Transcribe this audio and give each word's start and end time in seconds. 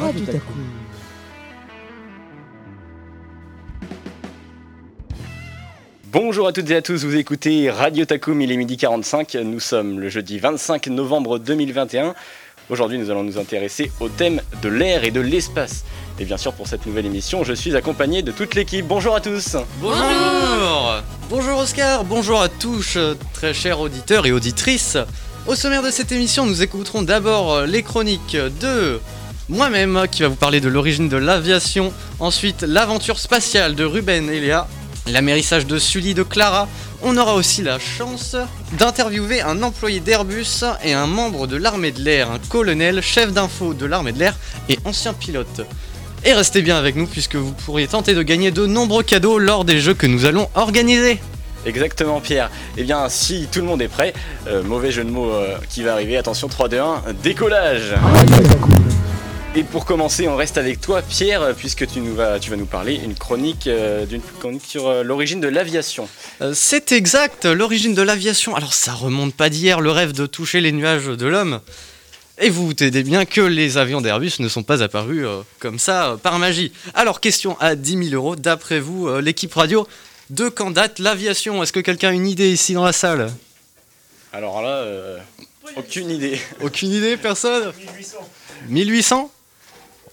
Radio 0.00 0.26
Taku. 0.26 0.52
Bonjour 6.10 6.48
à 6.48 6.52
toutes 6.52 6.70
et 6.70 6.76
à 6.76 6.82
tous, 6.82 7.04
vous 7.04 7.14
écoutez 7.14 7.70
Radio 7.70 8.04
Takum, 8.04 8.40
il 8.40 8.50
est 8.50 8.56
midi 8.56 8.76
45, 8.76 9.34
nous 9.44 9.60
sommes 9.60 10.00
le 10.00 10.08
jeudi 10.08 10.38
25 10.40 10.88
novembre 10.88 11.38
2021. 11.38 12.14
Aujourd'hui 12.70 12.98
nous 12.98 13.10
allons 13.10 13.22
nous 13.22 13.38
intéresser 13.38 13.92
au 14.00 14.08
thème 14.08 14.40
de 14.62 14.68
l'air 14.68 15.04
et 15.04 15.12
de 15.12 15.20
l'espace. 15.20 15.84
Et 16.18 16.24
bien 16.24 16.38
sûr 16.38 16.54
pour 16.54 16.66
cette 16.66 16.86
nouvelle 16.86 17.06
émission, 17.06 17.44
je 17.44 17.52
suis 17.52 17.76
accompagné 17.76 18.22
de 18.22 18.32
toute 18.32 18.56
l'équipe. 18.56 18.86
Bonjour 18.86 19.14
à 19.14 19.20
tous 19.20 19.56
Bonjour 19.80 21.02
Bonjour 21.30 21.58
Oscar, 21.58 22.04
bonjour 22.04 22.40
à 22.40 22.48
tous, 22.48 22.96
euh, 22.96 23.14
très 23.32 23.54
chers 23.54 23.80
auditeurs 23.80 24.26
et 24.26 24.32
auditrices. 24.32 24.98
Au 25.46 25.54
sommaire 25.54 25.82
de 25.82 25.90
cette 25.90 26.10
émission, 26.10 26.46
nous 26.46 26.62
écouterons 26.62 27.02
d'abord 27.02 27.52
euh, 27.52 27.66
les 27.66 27.82
chroniques 27.82 28.36
de 28.60 29.00
moi-même 29.48 30.06
qui 30.10 30.22
va 30.22 30.28
vous 30.28 30.36
parler 30.36 30.60
de 30.60 30.68
l'origine 30.68 31.08
de 31.08 31.16
l'aviation, 31.16 31.92
ensuite 32.20 32.62
l'aventure 32.62 33.18
spatiale 33.18 33.74
de 33.74 33.84
Ruben 33.84 34.30
et 34.30 34.40
Léa, 34.40 34.66
l'amérissage 35.06 35.66
de 35.66 35.78
Sully 35.78 36.14
de 36.14 36.22
Clara. 36.22 36.68
On 37.02 37.16
aura 37.18 37.34
aussi 37.34 37.62
la 37.62 37.78
chance 37.78 38.36
d'interviewer 38.78 39.42
un 39.42 39.62
employé 39.62 40.00
d'Airbus 40.00 40.64
et 40.82 40.94
un 40.94 41.06
membre 41.06 41.46
de 41.46 41.56
l'armée 41.56 41.92
de 41.92 42.00
l'air, 42.00 42.30
un 42.30 42.38
colonel, 42.48 43.02
chef 43.02 43.32
d'info 43.32 43.74
de 43.74 43.84
l'armée 43.84 44.12
de 44.12 44.18
l'air 44.18 44.36
et 44.68 44.78
ancien 44.84 45.12
pilote. 45.12 45.66
Et 46.24 46.32
restez 46.32 46.62
bien 46.62 46.76
avec 46.76 46.96
nous 46.96 47.06
puisque 47.06 47.36
vous 47.36 47.52
pourriez 47.52 47.86
tenter 47.86 48.14
de 48.14 48.22
gagner 48.22 48.50
de 48.50 48.64
nombreux 48.64 49.02
cadeaux 49.02 49.38
lors 49.38 49.66
des 49.66 49.78
jeux 49.78 49.94
que 49.94 50.06
nous 50.06 50.24
allons 50.24 50.48
organiser. 50.54 51.20
Exactement 51.66 52.20
Pierre. 52.20 52.50
Eh 52.78 52.82
bien 52.82 53.08
si 53.10 53.48
tout 53.52 53.60
le 53.60 53.66
monde 53.66 53.82
est 53.82 53.88
prêt, 53.88 54.14
euh, 54.46 54.62
mauvais 54.62 54.90
jeu 54.90 55.04
de 55.04 55.10
mots 55.10 55.30
euh, 55.30 55.56
qui 55.68 55.82
va 55.82 55.92
arriver, 55.92 56.16
attention 56.16 56.48
3, 56.48 56.68
2, 56.68 56.78
1, 56.78 57.02
décollage 57.22 57.94
Et 59.56 59.62
pour 59.62 59.84
commencer, 59.84 60.26
on 60.26 60.36
reste 60.36 60.58
avec 60.58 60.80
toi 60.80 61.00
Pierre, 61.00 61.54
puisque 61.56 61.86
tu, 61.86 62.00
nous 62.00 62.14
vas, 62.14 62.40
tu 62.40 62.50
vas 62.50 62.56
nous 62.56 62.66
parler 62.66 62.94
une 62.96 63.14
chronique, 63.14 63.68
euh, 63.68 64.04
d'une 64.04 64.20
chronique 64.40 64.64
sur 64.66 64.88
euh, 64.88 65.02
l'origine 65.04 65.40
de 65.40 65.46
l'aviation. 65.46 66.08
Euh, 66.40 66.52
C'est 66.54 66.90
exact, 66.90 67.44
l'origine 67.44 67.94
de 67.94 68.02
l'aviation. 68.02 68.56
Alors 68.56 68.74
ça 68.74 68.92
remonte 68.92 69.34
pas 69.34 69.50
d'hier, 69.50 69.80
le 69.80 69.92
rêve 69.92 70.12
de 70.12 70.26
toucher 70.26 70.60
les 70.60 70.72
nuages 70.72 71.06
de 71.06 71.26
l'homme. 71.26 71.60
Et 72.38 72.50
vous 72.50 72.66
vous 72.66 72.74
tenez 72.74 73.04
bien 73.04 73.26
que 73.26 73.40
les 73.40 73.78
avions 73.78 74.00
d'Airbus 74.00 74.32
ne 74.40 74.48
sont 74.48 74.64
pas 74.64 74.82
apparus 74.82 75.24
euh, 75.24 75.42
comme 75.60 75.78
ça 75.78 76.10
euh, 76.10 76.16
par 76.16 76.40
magie. 76.40 76.72
Alors 76.92 77.20
question 77.20 77.56
à 77.60 77.76
10 77.76 78.08
000 78.10 78.14
euros, 78.14 78.34
d'après 78.34 78.80
vous, 78.80 79.06
euh, 79.06 79.20
l'équipe 79.20 79.54
radio, 79.54 79.86
de 80.30 80.48
quand 80.48 80.72
date 80.72 80.98
l'aviation? 80.98 81.62
Est-ce 81.62 81.72
que 81.72 81.78
quelqu'un 81.78 82.08
a 82.08 82.12
une 82.12 82.26
idée 82.26 82.50
ici 82.50 82.74
dans 82.74 82.84
la 82.84 82.92
salle? 82.92 83.30
Alors 84.32 84.62
là, 84.62 84.78
euh, 84.78 85.18
aucune 85.76 86.10
idée. 86.10 86.40
Aucune 86.60 86.90
idée, 86.90 87.16
personne? 87.16 87.72
1800. 87.78 88.18
1800 88.68 89.30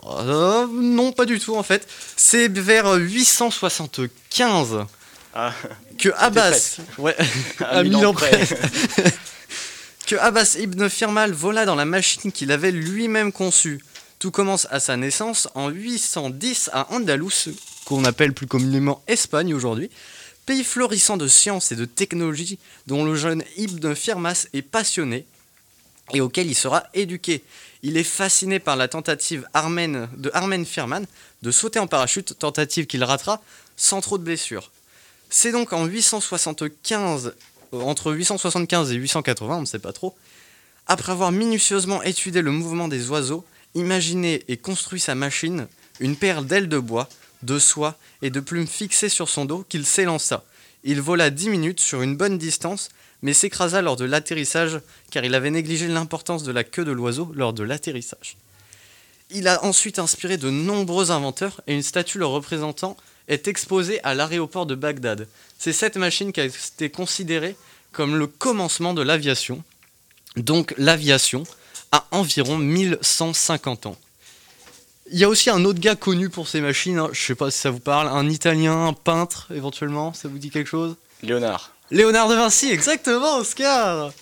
Euh, 0.07 0.67
Non, 0.71 1.11
pas 1.11 1.25
du 1.25 1.39
tout 1.39 1.55
en 1.55 1.63
fait. 1.63 1.87
C'est 2.15 2.47
vers 2.47 2.93
875 2.93 4.85
Ah, 5.33 5.53
que 5.97 6.09
Abbas, 6.17 6.77
ouais, 6.97 7.15
à 7.59 7.83
mille 7.83 8.05
ans 8.05 8.13
près, 8.13 8.31
que 10.07 10.15
Abbas 10.15 10.57
ibn 10.59 10.89
Firmal 10.89 11.31
vola 11.31 11.65
dans 11.65 11.75
la 11.75 11.85
machine 11.85 12.31
qu'il 12.31 12.51
avait 12.51 12.71
lui-même 12.71 13.31
conçue. 13.31 13.79
Tout 14.19 14.31
commence 14.31 14.67
à 14.69 14.79
sa 14.79 14.97
naissance 14.97 15.47
en 15.55 15.69
810 15.69 16.69
à 16.73 16.93
Andalous, 16.93 17.49
qu'on 17.85 18.05
appelle 18.05 18.33
plus 18.33 18.45
communément 18.45 19.01
Espagne 19.07 19.53
aujourd'hui, 19.53 19.89
pays 20.45 20.63
florissant 20.63 21.17
de 21.17 21.27
science 21.27 21.71
et 21.71 21.75
de 21.75 21.85
technologie 21.85 22.59
dont 22.87 23.03
le 23.03 23.15
jeune 23.15 23.43
Ibn 23.57 23.95
Firmas 23.95 24.47
est 24.53 24.61
passionné 24.61 25.25
et 26.13 26.21
auquel 26.21 26.47
il 26.47 26.55
sera 26.55 26.83
éduqué. 26.93 27.43
Il 27.83 27.97
est 27.97 28.03
fasciné 28.03 28.59
par 28.59 28.75
la 28.75 28.87
tentative 28.87 29.47
de 29.53 30.31
Armen 30.33 30.65
Firman 30.65 31.05
de 31.41 31.51
sauter 31.51 31.79
en 31.79 31.87
parachute, 31.87 32.37
tentative 32.37 32.85
qu'il 32.85 33.03
ratera 33.03 33.41
sans 33.75 34.01
trop 34.01 34.17
de 34.17 34.23
blessures. 34.23 34.71
C'est 35.29 35.51
donc 35.51 35.73
en 35.73 35.85
875, 35.85 37.33
euh, 37.73 37.81
entre 37.81 38.11
875 38.11 38.91
et 38.91 38.95
880, 38.95 39.57
on 39.57 39.61
ne 39.61 39.65
sait 39.65 39.79
pas 39.79 39.93
trop, 39.93 40.15
après 40.87 41.13
avoir 41.13 41.31
minutieusement 41.31 42.03
étudié 42.03 42.41
le 42.41 42.51
mouvement 42.51 42.87
des 42.87 43.09
oiseaux, 43.09 43.45
imaginé 43.73 44.43
et 44.49 44.57
construit 44.57 44.99
sa 44.99 45.15
machine, 45.15 45.67
une 45.99 46.17
paire 46.17 46.43
d'ailes 46.43 46.67
de 46.67 46.79
bois, 46.79 47.07
de 47.43 47.59
soie 47.59 47.97
et 48.21 48.29
de 48.29 48.39
plumes 48.39 48.67
fixées 48.67 49.09
sur 49.09 49.29
son 49.29 49.45
dos, 49.45 49.65
qu'il 49.69 49.85
s'élança. 49.85 50.43
Il 50.83 51.01
vola 51.01 51.29
10 51.29 51.49
minutes 51.49 51.79
sur 51.79 52.01
une 52.01 52.17
bonne 52.17 52.37
distance, 52.37 52.89
mais 53.21 53.33
s'écrasa 53.33 53.81
lors 53.81 53.95
de 53.95 54.05
l'atterrissage 54.05 54.79
car 55.11 55.23
il 55.23 55.35
avait 55.35 55.51
négligé 55.51 55.87
l'importance 55.87 56.43
de 56.43 56.51
la 56.51 56.63
queue 56.63 56.85
de 56.85 56.91
l'oiseau 56.91 57.31
lors 57.35 57.53
de 57.53 57.63
l'atterrissage. 57.63 58.37
Il 59.29 59.47
a 59.47 59.63
ensuite 59.63 59.99
inspiré 59.99 60.37
de 60.37 60.49
nombreux 60.49 61.11
inventeurs 61.11 61.61
et 61.67 61.73
une 61.73 61.83
statue 61.83 62.17
le 62.17 62.25
représentant 62.25 62.97
est 63.27 63.47
exposée 63.47 64.03
à 64.03 64.13
l'aéroport 64.13 64.65
de 64.65 64.75
Bagdad. 64.75 65.27
C'est 65.57 65.73
cette 65.73 65.95
machine 65.95 66.33
qui 66.33 66.41
a 66.41 66.45
été 66.45 66.89
considérée 66.89 67.55
comme 67.91 68.17
le 68.17 68.27
commencement 68.27 68.93
de 68.93 69.01
l'aviation, 69.01 69.63
donc 70.37 70.73
l'aviation, 70.77 71.43
à 71.91 72.07
environ 72.11 72.57
1150 72.57 73.85
ans. 73.85 73.97
Il 75.11 75.19
y 75.19 75.25
a 75.25 75.29
aussi 75.29 75.49
un 75.49 75.65
autre 75.65 75.79
gars 75.79 75.95
connu 75.95 76.29
pour 76.29 76.47
ces 76.47 76.61
machines, 76.61 76.97
hein, 76.97 77.09
je 77.11 77.21
sais 77.21 77.35
pas 77.35 77.51
si 77.51 77.59
ça 77.59 77.69
vous 77.69 77.79
parle, 77.79 78.07
un 78.07 78.29
italien, 78.29 78.85
un 78.85 78.93
peintre 78.93 79.47
éventuellement, 79.53 80.13
ça 80.13 80.29
vous 80.29 80.37
dit 80.37 80.49
quelque 80.49 80.69
chose? 80.69 80.95
Léonard. 81.21 81.73
Léonard 81.91 82.29
de 82.29 82.35
Vinci, 82.35 82.71
exactement, 82.71 83.39
Oscar 83.39 84.13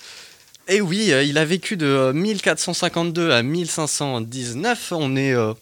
Et 0.68 0.82
oui, 0.82 1.12
euh, 1.12 1.22
il 1.22 1.38
a 1.38 1.46
vécu 1.46 1.78
de 1.78 1.86
euh, 1.86 2.14
1452 2.14 3.30
à 3.30 3.44
1519, 3.44 4.94
on 4.94 5.16
est 5.16 5.34
euh, 5.34 5.54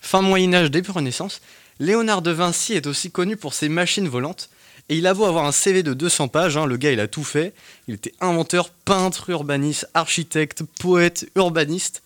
fin 0.00 0.22
Moyen-Âge, 0.22 0.70
début 0.70 0.92
Renaissance. 0.92 1.40
Léonard 1.80 2.22
de 2.22 2.30
Vinci 2.30 2.74
est 2.74 2.86
aussi 2.86 3.10
connu 3.10 3.36
pour 3.36 3.52
ses 3.52 3.68
machines 3.68 4.06
volantes, 4.06 4.48
et 4.88 4.96
il 4.96 5.08
a 5.08 5.14
beau 5.14 5.24
avoir 5.24 5.44
un 5.44 5.50
CV 5.50 5.82
de 5.82 5.92
200 5.92 6.28
pages, 6.28 6.56
hein, 6.56 6.66
le 6.66 6.76
gars 6.76 6.92
il 6.92 7.00
a 7.00 7.08
tout 7.08 7.24
fait. 7.24 7.52
Il 7.88 7.94
était 7.94 8.14
inventeur, 8.20 8.70
peintre, 8.70 9.28
urbaniste, 9.30 9.88
architecte, 9.92 10.62
poète, 10.78 11.28
urbaniste. 11.34 12.04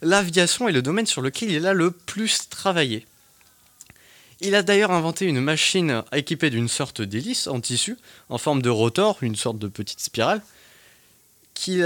L'aviation 0.00 0.68
est 0.68 0.72
le 0.72 0.80
domaine 0.80 1.06
sur 1.06 1.22
lequel 1.22 1.50
il 1.50 1.66
a 1.66 1.72
le 1.72 1.90
plus 1.90 2.48
travaillé. 2.50 3.04
Il 4.44 4.54
a 4.56 4.62
d'ailleurs 4.62 4.90
inventé 4.90 5.26
une 5.26 5.40
machine 5.40 6.02
équipée 6.12 6.50
d'une 6.50 6.68
sorte 6.68 7.00
d'hélice 7.00 7.46
en 7.46 7.60
tissu, 7.60 7.96
en 8.28 8.38
forme 8.38 8.60
de 8.60 8.70
rotor, 8.70 9.18
une 9.22 9.36
sorte 9.36 9.58
de 9.58 9.68
petite 9.68 10.00
spirale, 10.00 10.42
qui, 11.54 11.82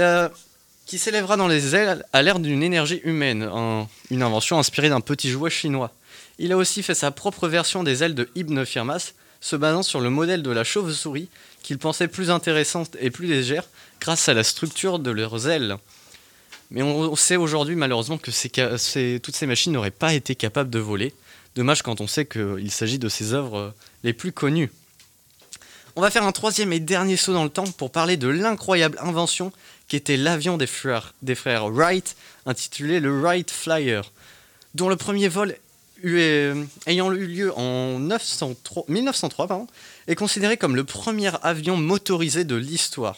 s'élèvera 0.97 1.37
dans 1.37 1.47
les 1.47 1.75
ailes 1.75 2.03
à 2.13 2.23
l'air 2.23 2.39
d'une 2.39 2.63
énergie 2.63 2.99
humaine, 3.03 3.43
un- 3.43 3.87
une 4.09 4.23
invention 4.23 4.57
inspirée 4.57 4.89
d'un 4.89 5.01
petit 5.01 5.29
jouet 5.29 5.51
chinois. 5.51 5.91
Il 6.39 6.51
a 6.51 6.57
aussi 6.57 6.81
fait 6.81 6.95
sa 6.95 7.11
propre 7.11 7.47
version 7.47 7.83
des 7.83 8.03
ailes 8.03 8.15
de 8.15 8.27
Ibn 8.35 8.63
Firmas, 8.65 9.13
se 9.39 9.55
basant 9.55 9.83
sur 9.83 9.99
le 9.99 10.09
modèle 10.09 10.41
de 10.41 10.49
la 10.49 10.63
chauve-souris 10.63 11.29
qu'il 11.61 11.77
pensait 11.77 12.07
plus 12.07 12.31
intéressante 12.31 12.95
et 12.99 13.11
plus 13.11 13.27
légère 13.27 13.65
grâce 14.01 14.29
à 14.29 14.33
la 14.33 14.43
structure 14.43 14.97
de 14.97 15.11
leurs 15.11 15.47
ailes. 15.47 15.77
Mais 16.71 16.81
on 16.81 17.15
sait 17.15 17.35
aujourd'hui 17.35 17.75
malheureusement 17.75 18.17
que 18.17 18.31
toutes 19.19 19.35
ces 19.35 19.45
machines 19.45 19.73
n'auraient 19.73 19.91
pas 19.91 20.15
été 20.15 20.33
capables 20.33 20.71
de 20.71 20.79
voler. 20.79 21.13
Dommage 21.57 21.81
quand 21.81 22.01
on 22.01 22.07
sait 22.07 22.27
qu'il 22.27 22.69
s'agit 22.71 22.99
de 22.99 23.09
ses 23.09 23.33
œuvres 23.33 23.57
euh, 23.57 23.69
les 24.03 24.13
plus 24.13 24.31
connues. 24.31 24.71
On 25.95 26.01
va 26.01 26.11
faire 26.11 26.23
un 26.23 26.31
troisième 26.31 26.71
et 26.71 26.79
dernier 26.79 27.17
saut 27.17 27.33
dans 27.33 27.43
le 27.43 27.49
temps 27.49 27.65
pour 27.65 27.91
parler 27.91 28.15
de 28.15 28.27
l'incroyable 28.27 28.99
invention 29.01 29.51
qui 29.87 29.95
était 29.95 30.17
l'avion 30.17 30.57
des 30.57 30.67
frères, 30.67 31.13
Wright, 31.23 32.15
intitulé 32.45 32.99
le 32.99 33.09
Wright 33.19 33.49
Flyer, 33.49 34.03
dont 34.75 34.87
le 34.87 34.97
premier 34.97 35.29
vol 35.29 35.57
eu- 36.03 36.19
euh, 36.19 36.63
ayant 36.85 37.11
eu 37.11 37.25
lieu 37.25 37.51
en 37.57 37.97
903 37.97 38.83
1903 38.87 39.47
pardon, 39.47 39.65
est 40.07 40.13
considéré 40.13 40.57
comme 40.57 40.75
le 40.75 40.83
premier 40.83 41.31
avion 41.41 41.75
motorisé 41.75 42.43
de 42.43 42.53
l'histoire. 42.55 43.17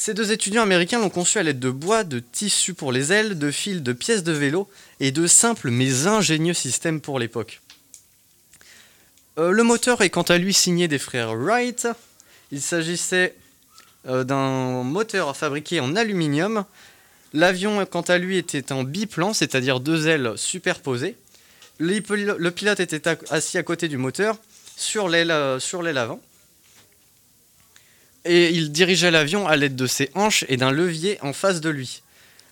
Ces 0.00 0.14
deux 0.14 0.30
étudiants 0.30 0.62
américains 0.62 1.00
l'ont 1.00 1.10
conçu 1.10 1.38
à 1.38 1.42
l'aide 1.42 1.58
de 1.58 1.70
bois, 1.70 2.04
de 2.04 2.20
tissus 2.20 2.72
pour 2.72 2.92
les 2.92 3.12
ailes, 3.12 3.36
de 3.36 3.50
fils, 3.50 3.82
de 3.82 3.92
pièces 3.92 4.22
de 4.22 4.30
vélo 4.30 4.70
et 5.00 5.10
de 5.10 5.26
simples 5.26 5.70
mais 5.72 6.06
ingénieux 6.06 6.54
systèmes 6.54 7.00
pour 7.00 7.18
l'époque. 7.18 7.60
Euh, 9.38 9.50
le 9.50 9.64
moteur 9.64 10.00
est 10.02 10.10
quant 10.10 10.22
à 10.22 10.38
lui 10.38 10.54
signé 10.54 10.86
des 10.86 11.00
frères 11.00 11.34
Wright. 11.34 11.88
Il 12.52 12.62
s'agissait 12.62 13.34
euh, 14.06 14.22
d'un 14.22 14.84
moteur 14.84 15.36
fabriqué 15.36 15.80
en 15.80 15.96
aluminium. 15.96 16.64
L'avion, 17.34 17.84
quant 17.84 18.02
à 18.02 18.18
lui, 18.18 18.36
était 18.38 18.70
en 18.70 18.84
biplan, 18.84 19.34
c'est-à-dire 19.34 19.80
deux 19.80 20.06
ailes 20.06 20.32
superposées. 20.36 21.16
Le 21.78 21.98
pil- 21.98 22.36
le 22.38 22.50
pilote 22.52 22.78
était 22.78 23.08
assis 23.30 23.58
à 23.58 23.64
côté 23.64 23.88
du 23.88 23.96
moteur, 23.96 24.38
sur 24.76 25.08
l'aile 25.08 25.32
euh, 25.32 25.58
sur 25.58 25.82
l'aile 25.82 25.98
avant. 25.98 26.20
Et 28.28 28.50
il 28.50 28.70
dirigeait 28.72 29.10
l'avion 29.10 29.48
à 29.48 29.56
l'aide 29.56 29.74
de 29.74 29.86
ses 29.86 30.10
hanches 30.14 30.44
et 30.48 30.56
d'un 30.56 30.70
levier 30.70 31.18
en 31.22 31.32
face 31.32 31.60
de 31.60 31.70
lui. 31.70 32.02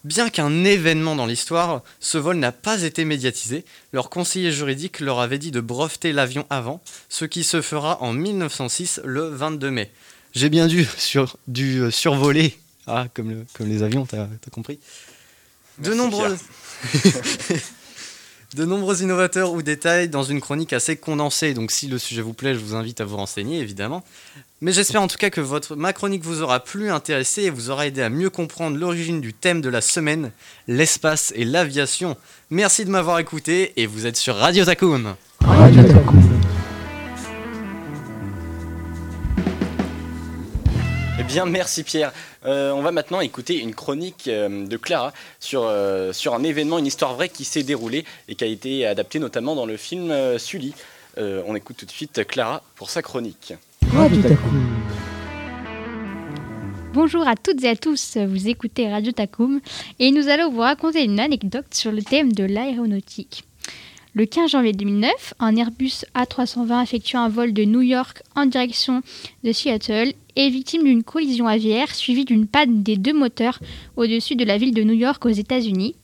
Bien 0.05 0.31
qu'un 0.31 0.65
événement 0.65 1.17
dans 1.17 1.27
l'histoire, 1.27 1.83
ce 2.01 2.17
vol 2.17 2.37
n'a 2.37 2.53
pas 2.53 2.83
été 2.83 3.05
médiatisé, 3.05 3.65
leur 3.93 4.09
conseiller 4.09 4.53
juridique 4.53 5.01
leur 5.01 5.19
avait 5.21 5.39
dit 5.39 5.51
de 5.51 5.61
breveter 5.61 6.13
l'avion 6.13 6.47
avant, 6.49 6.81
ce 7.09 7.25
qui 7.25 7.43
se 7.45 7.61
fera 7.61 8.01
en 8.03 8.13
1906, 8.13 9.01
le 9.05 9.29
22 9.29 9.71
mai. 9.71 9.91
J'ai 10.35 10.49
bien 10.49 10.67
dû, 10.69 10.87
sur, 10.97 11.37
euh, 11.59 11.91
survoler, 11.91 12.57
ah, 12.87 13.07
comme, 13.15 13.31
le- 13.31 13.47
comme 13.55 13.69
les 13.69 13.83
avions, 13.83 14.07
t'as 14.07 14.23
as 14.25 14.51
compris. 14.51 14.79
De 15.79 15.93
nombreux... 15.93 16.37
de 18.55 18.65
nombreux 18.65 19.03
innovateurs 19.03 19.53
ou 19.53 19.63
détails 19.63 20.09
dans 20.09 20.23
une 20.23 20.41
chronique 20.41 20.73
assez 20.73 20.97
condensée. 20.97 21.55
Donc 21.55 21.71
si 21.71 21.89
le 21.89 21.99
sujet 21.99 22.23
vous 22.23 22.33
plaît, 22.33 22.55
je 22.55 22.61
vous 22.61 22.75
invite 22.75 23.01
à 23.01 23.05
vous 23.05 23.17
renseigner, 23.17 23.61
évidemment. 23.61 24.05
Mais 24.63 24.73
j'espère 24.73 25.03
en 25.03 25.09
tout 25.09 25.19
cas 25.19 25.31
que 25.31 25.41
votre, 25.41 25.77
ma 25.77 25.93
chronique 25.93 26.25
vous 26.25 26.41
aura 26.41 26.61
plus 26.61 26.91
intéressé 26.91 27.43
et 27.43 27.51
vous 27.51 27.71
aura 27.71 27.87
aidé 27.87 28.01
à 28.01 28.09
mieux 28.09 28.31
comprendre 28.31 28.79
l'origine 28.79 29.21
du 29.21 29.35
thème 29.35 29.61
de 29.61 29.69
la 29.69 29.83
semaine, 29.83 30.31
l'espace 30.67 31.33
et 31.37 31.45
l'aviation. 31.45 32.17
Merci 32.51 32.85
de 32.85 32.91
m'avoir 32.91 33.19
écouté 33.19 33.73
et 33.77 33.87
vous 33.87 34.07
êtes 34.07 34.17
sur 34.17 34.37
Radio 34.37 34.65
Eh 35.43 36.36
bien, 41.27 41.47
merci 41.47 41.83
Pierre. 41.83 42.13
Euh, 42.45 42.71
on 42.73 42.83
va 42.83 42.93
maintenant 42.93 43.21
écouter 43.21 43.59
une 43.61 43.75
chronique 43.75 44.29
euh, 44.29 44.67
de 44.67 44.77
Clara 44.77 45.13
sur, 45.41 45.65
euh, 45.65 46.13
sur 46.13 46.35
un 46.35 46.43
événement, 46.43 46.79
une 46.79 46.87
histoire 46.87 47.15
vraie 47.15 47.29
qui 47.29 47.45
s'est 47.45 47.63
déroulée 47.63 48.05
et 48.29 48.35
qui 48.35 48.45
a 48.45 48.47
été 48.47 48.87
adaptée 48.87 49.19
notamment 49.19 49.55
dans 49.55 49.67
le 49.67 49.77
film 49.77 50.13
Sully. 50.39 50.75
on 51.17 51.55
écoute 51.55 51.77
tout 51.79 51.87
de 51.87 51.91
suite 51.91 52.27
Clara 52.27 52.63
pour 52.77 52.91
sa 52.91 53.03
chronique. 53.03 53.55
Radio 53.93 54.23
Bonjour 56.93 57.27
à 57.29 57.35
toutes 57.37 57.63
et 57.65 57.69
à 57.69 57.77
tous, 57.77 58.17
vous 58.17 58.49
écoutez 58.49 58.91
Radio 58.91 59.13
Takum 59.13 59.61
et 59.99 60.11
nous 60.13 60.29
allons 60.29 60.51
vous 60.51 60.61
raconter 60.61 61.05
une 61.05 61.21
anecdote 61.21 61.67
sur 61.73 61.93
le 61.93 62.03
thème 62.03 62.33
de 62.33 62.45
l'aéronautique. 62.45 63.45
Le 64.17 64.25
15 64.25 64.53
janvier 64.53 64.73
2009, 64.73 65.35
un 65.41 65.57
Airbus 65.57 66.07
A320 66.15 66.83
effectuant 66.83 67.21
un 67.21 67.29
vol 67.29 67.53
de 67.53 67.65
New 67.65 67.83
York 67.83 68.23
en 68.35 68.47
direction 68.47 69.03
de 69.45 69.53
Seattle 69.53 70.15
est 70.37 70.49
victime 70.49 70.85
d'une 70.85 71.03
collision 71.03 71.47
aviaire 71.47 71.95
suivie 71.95 72.25
d'une 72.25 72.47
panne 72.47 72.83
des 72.83 72.97
deux 72.97 73.13
moteurs 73.13 73.59
au-dessus 73.95 74.35
de 74.35 74.47
la 74.47 74.57
ville 74.57 74.73
de 74.73 74.85
New 74.85 74.95
York 74.95 75.23
aux 75.27 75.29
États-Unis. 75.29 75.97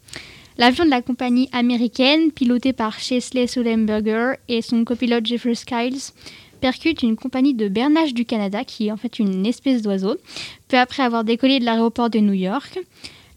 L'avion 0.59 0.85
de 0.85 0.91
la 0.91 1.01
compagnie 1.01 1.49
américaine, 1.53 2.33
piloté 2.33 2.75
par 2.75 3.01
Chesley 3.01 3.47
Sullenberger 3.47 4.35
et 4.47 4.61
son 4.61 4.85
copilote 4.85 5.25
Jeffrey 5.25 5.55
Skiles, 5.55 6.13
percute 6.61 7.03
une 7.03 7.17
compagnie 7.17 7.55
de 7.55 7.69
bernage 7.69 8.13
du 8.13 8.27
Canada, 8.27 8.63
qui 8.63 8.89
est 8.89 8.93
en 8.93 8.99
fait 8.99 9.21
une 9.21 9.47
espèce 9.47 9.81
d'oiseau, 9.81 10.19
peu 10.69 10.77
après 10.77 11.03
avoir 11.03 11.25
décollé 11.25 11.61
de 11.61 11.65
l'aéroport 11.65 12.11
de 12.11 12.19
New 12.19 12.35
York. 12.35 12.79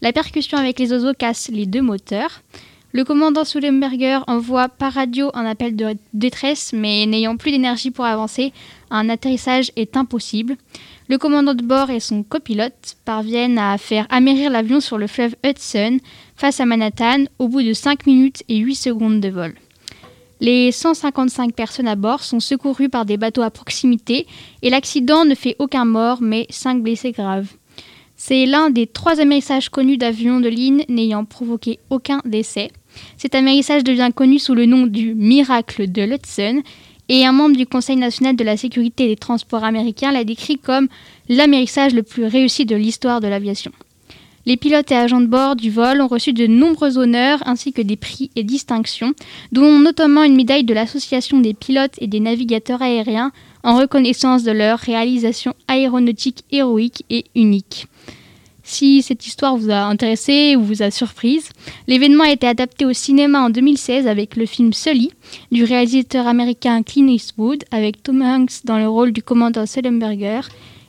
La 0.02 0.12
percussion 0.12 0.58
avec 0.58 0.78
les 0.78 0.92
oiseaux 0.92 1.14
casse 1.14 1.48
les 1.48 1.64
deux 1.64 1.80
moteurs. 1.80 2.42
Le 2.96 3.04
commandant 3.04 3.44
Sullenberger 3.44 4.20
envoie 4.26 4.70
par 4.70 4.94
radio 4.94 5.30
un 5.34 5.44
appel 5.44 5.76
de 5.76 5.98
détresse, 6.14 6.72
mais 6.72 7.04
n'ayant 7.04 7.36
plus 7.36 7.50
d'énergie 7.50 7.90
pour 7.90 8.06
avancer, 8.06 8.54
un 8.90 9.10
atterrissage 9.10 9.70
est 9.76 9.98
impossible. 9.98 10.56
Le 11.06 11.18
commandant 11.18 11.52
de 11.52 11.62
bord 11.62 11.90
et 11.90 12.00
son 12.00 12.22
copilote 12.22 12.96
parviennent 13.04 13.58
à 13.58 13.76
faire 13.76 14.06
amérir 14.08 14.50
l'avion 14.50 14.80
sur 14.80 14.96
le 14.96 15.08
fleuve 15.08 15.36
Hudson 15.44 15.98
face 16.36 16.58
à 16.58 16.64
Manhattan 16.64 17.24
au 17.38 17.48
bout 17.48 17.60
de 17.60 17.74
5 17.74 18.06
minutes 18.06 18.42
et 18.48 18.56
8 18.56 18.74
secondes 18.74 19.20
de 19.20 19.28
vol. 19.28 19.54
Les 20.40 20.72
155 20.72 21.52
personnes 21.52 21.88
à 21.88 21.96
bord 21.96 22.22
sont 22.22 22.40
secourues 22.40 22.88
par 22.88 23.04
des 23.04 23.18
bateaux 23.18 23.42
à 23.42 23.50
proximité 23.50 24.26
et 24.62 24.70
l'accident 24.70 25.26
ne 25.26 25.34
fait 25.34 25.56
aucun 25.58 25.84
mort 25.84 26.22
mais 26.22 26.46
5 26.48 26.82
blessés 26.82 27.12
graves. 27.12 27.52
C'est 28.16 28.46
l'un 28.46 28.70
des 28.70 28.86
trois 28.86 29.20
amérissages 29.20 29.68
connus 29.68 29.98
d'avions 29.98 30.40
de 30.40 30.48
ligne 30.48 30.86
n'ayant 30.88 31.26
provoqué 31.26 31.78
aucun 31.90 32.22
décès. 32.24 32.70
Cet 33.16 33.34
amérissage 33.34 33.84
devient 33.84 34.10
connu 34.14 34.38
sous 34.38 34.54
le 34.54 34.66
nom 34.66 34.86
du 34.86 35.14
miracle 35.14 35.90
de 35.90 36.02
l'Hudson 36.02 36.62
et 37.08 37.24
un 37.24 37.32
membre 37.32 37.56
du 37.56 37.66
Conseil 37.66 37.96
national 37.96 38.36
de 38.36 38.44
la 38.44 38.56
sécurité 38.56 39.06
des 39.06 39.16
transports 39.16 39.64
américains 39.64 40.12
l'a 40.12 40.24
décrit 40.24 40.58
comme 40.58 40.88
l'amérissage 41.28 41.94
le 41.94 42.02
plus 42.02 42.24
réussi 42.24 42.66
de 42.66 42.76
l'histoire 42.76 43.20
de 43.20 43.28
l'aviation. 43.28 43.72
Les 44.44 44.56
pilotes 44.56 44.92
et 44.92 44.96
agents 44.96 45.20
de 45.20 45.26
bord 45.26 45.56
du 45.56 45.70
vol 45.70 46.00
ont 46.00 46.06
reçu 46.06 46.32
de 46.32 46.46
nombreux 46.46 46.98
honneurs 46.98 47.42
ainsi 47.46 47.72
que 47.72 47.82
des 47.82 47.96
prix 47.96 48.30
et 48.36 48.44
distinctions, 48.44 49.12
dont 49.50 49.80
notamment 49.80 50.22
une 50.22 50.36
médaille 50.36 50.62
de 50.62 50.72
l'Association 50.72 51.40
des 51.40 51.52
pilotes 51.52 51.96
et 51.98 52.06
des 52.06 52.20
navigateurs 52.20 52.80
aériens 52.80 53.32
en 53.64 53.76
reconnaissance 53.76 54.44
de 54.44 54.52
leur 54.52 54.78
réalisation 54.78 55.52
aéronautique 55.66 56.44
héroïque 56.52 57.04
et 57.10 57.24
unique. 57.34 57.88
Si 58.68 59.00
cette 59.00 59.24
histoire 59.24 59.56
vous 59.56 59.70
a 59.70 59.84
intéressé 59.84 60.56
ou 60.56 60.64
vous 60.64 60.82
a 60.82 60.90
surprise, 60.90 61.50
l'événement 61.86 62.24
a 62.24 62.32
été 62.32 62.48
adapté 62.48 62.84
au 62.84 62.92
cinéma 62.92 63.42
en 63.42 63.48
2016 63.48 64.08
avec 64.08 64.34
le 64.34 64.44
film 64.44 64.72
Sully 64.72 65.12
du 65.52 65.62
réalisateur 65.62 66.26
américain 66.26 66.82
Clint 66.82 67.06
Eastwood 67.06 67.62
avec 67.70 68.02
Tom 68.02 68.22
Hanks 68.22 68.64
dans 68.64 68.78
le 68.78 68.88
rôle 68.88 69.12
du 69.12 69.22
commandant 69.22 69.66
Sullenberger 69.66 70.40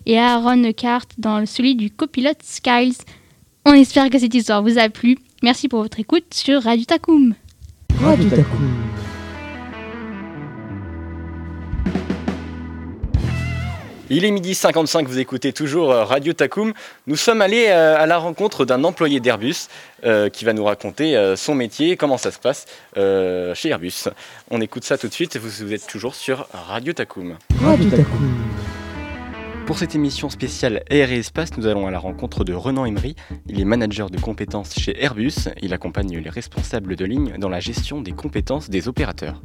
et 0.08 0.18
Aaron 0.18 0.64
Eckhart 0.64 1.06
dans 1.20 1.46
celui 1.46 1.76
du 1.76 1.92
copilote 1.92 2.42
Skiles. 2.42 2.96
On 3.64 3.74
espère 3.74 4.10
que 4.10 4.18
cette 4.18 4.34
histoire 4.34 4.64
vous 4.64 4.80
a 4.80 4.90
plu. 4.90 5.20
Merci 5.44 5.68
pour 5.68 5.84
votre 5.84 6.00
écoute 6.00 6.34
sur 6.34 6.64
Radio 6.64 6.84
Takum. 6.84 7.36
Radio 8.02 8.28
Takum. 8.28 8.97
Il 14.10 14.24
est 14.24 14.32
midi 14.32 14.56
55, 14.56 15.06
vous 15.06 15.20
écoutez 15.20 15.52
toujours 15.52 15.92
euh, 15.92 16.06
Radio 16.06 16.32
Takum. 16.32 16.72
Nous 17.08 17.18
sommes 17.18 17.42
allés 17.42 17.66
euh, 17.68 17.98
à 17.98 18.06
la 18.06 18.18
rencontre 18.18 18.64
d'un 18.64 18.86
employé 18.86 19.20
d'Airbus 19.20 19.68
euh, 20.06 20.30
qui 20.30 20.46
va 20.46 20.54
nous 20.54 20.64
raconter 20.64 21.34
son 21.36 21.56
métier, 21.56 21.98
comment 21.98 22.18
ça 22.18 22.32
se 22.32 22.40
passe 22.40 22.66
chez 22.96 23.70
Airbus. 23.70 24.08
On 24.50 24.62
écoute 24.62 24.86
ça 24.86 24.98
tout 24.98 25.08
de 25.08 25.14
suite, 25.14 25.38
vous, 25.38 25.66
vous 25.66 25.74
êtes 25.74 25.88
toujours 25.88 26.16
sur 26.16 26.48
Radio 26.54 26.94
Takum. 26.94 27.38
Radio 27.62 27.90
Takum. 27.90 28.34
Pour 29.66 29.78
cette 29.78 29.96
émission 29.96 30.30
spéciale 30.30 30.84
Air 30.90 31.12
et 31.12 31.18
Espace, 31.18 31.58
nous 31.58 31.68
allons 31.68 31.88
à 31.88 31.92
la 31.92 32.00
rencontre 32.00 32.46
de 32.46 32.54
Renan 32.54 32.86
Emery. 32.86 33.16
Il 33.48 33.60
est 33.60 33.66
manager 33.66 34.10
de 34.10 34.18
compétences 34.18 34.74
chez 34.76 35.04
Airbus. 35.04 35.50
Il 35.62 35.74
accompagne 35.74 36.18
les 36.18 36.30
responsables 36.30 36.96
de 36.96 37.04
ligne 37.04 37.36
dans 37.38 37.50
la 37.50 37.60
gestion 37.60 38.00
des 38.00 38.14
compétences 38.14 38.70
des 38.70 38.88
opérateurs. 38.88 39.42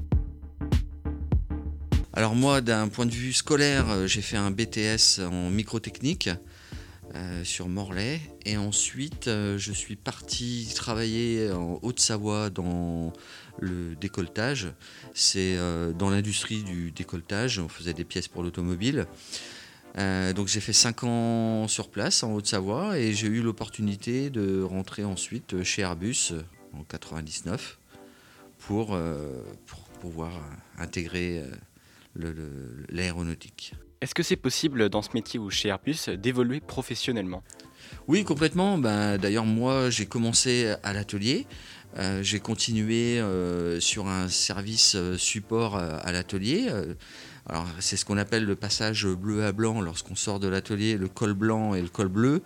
Alors 2.15 2.35
moi, 2.35 2.61
d'un 2.61 2.89
point 2.89 3.07
de 3.07 3.11
vue 3.11 3.33
scolaire, 3.33 3.89
euh, 3.89 4.07
j'ai 4.07 4.21
fait 4.21 4.37
un 4.37 4.51
BTS 4.51 5.21
en 5.23 5.49
microtechnique 5.49 6.29
euh, 7.15 7.43
sur 7.43 7.69
Morlaix. 7.69 8.21
Et 8.45 8.59
ensuite, 8.59 9.29
euh, 9.29 9.57
je 9.57 9.73
suis 9.73 9.97
parti 9.97 10.71
travailler 10.75 11.51
en 11.51 11.79
Haute-Savoie 11.81 12.51
dans 12.51 13.15
le 13.61 13.95
décolletage. 13.95 14.69
C'est 15.15 15.57
dans 15.99 16.11
l'industrie 16.11 16.63
du 16.63 16.91
décolletage. 16.91 17.59
On 17.59 17.69
faisait 17.69 17.95
des 17.95 18.05
pièces 18.05 18.29
pour 18.29 18.43
l'automobile. 18.43 19.07
donc 19.97 20.49
j'ai 20.49 20.61
fait 20.61 20.73
5 20.73 21.05
ans 21.05 21.69
sur 21.69 21.89
place 21.89 22.23
en 22.23 22.33
Haute-Savoie 22.33 22.99
et 22.99 23.13
j'ai 23.13 23.27
eu 23.29 23.43
l'opportunité 23.43 24.31
de 24.31 24.63
rentrer 24.63 25.05
ensuite 25.05 25.63
chez 25.63 25.83
Airbus 25.83 26.33
en 26.73 26.83
99 26.85 27.79
pour, 28.59 28.99
pour 29.67 29.81
pouvoir 30.01 30.33
intégrer 30.79 31.45
l'aéronautique. 32.15 33.75
Est-ce 34.01 34.15
que 34.15 34.23
c'est 34.23 34.37
possible 34.37 34.89
dans 34.89 35.03
ce 35.03 35.11
métier 35.15 35.39
ou 35.39 35.49
chez 35.51 35.69
Airbus 35.69 36.09
d'évoluer 36.19 36.61
professionnellement? 36.61 37.43
Oui, 38.09 38.25
complètement. 38.25 38.79
Ben, 38.79 39.17
D'ailleurs, 39.19 39.45
moi, 39.45 39.91
j'ai 39.91 40.07
commencé 40.07 40.75
à 40.83 40.93
l'atelier. 40.93 41.47
Euh, 41.99 42.23
j'ai 42.23 42.41
continué 42.41 43.21
euh, 43.21 43.79
sur 43.81 44.09
un 44.09 44.29
service 44.29 44.95
euh, 44.97 45.19
support 45.19 45.77
à 45.77 46.11
l'atelier. 46.11 46.69
alors, 47.47 47.67
c'est 47.81 47.97
ce 47.97 48.05
qu'on 48.05 48.19
appelle 48.19 48.45
le 48.45 48.57
passage 48.57 49.07
bleu 49.07 49.45
à 49.45 49.53
blanc 49.53 49.81
lorsqu'on 49.81 50.15
sort 50.15 50.41
de 50.41 50.49
l'atelier, 50.49 50.97
le 50.97 51.09
col 51.09 51.35
blanc 51.35 51.75
et 51.75 51.83
le 51.83 51.89
col 51.89 52.09
bleu. 52.09 52.43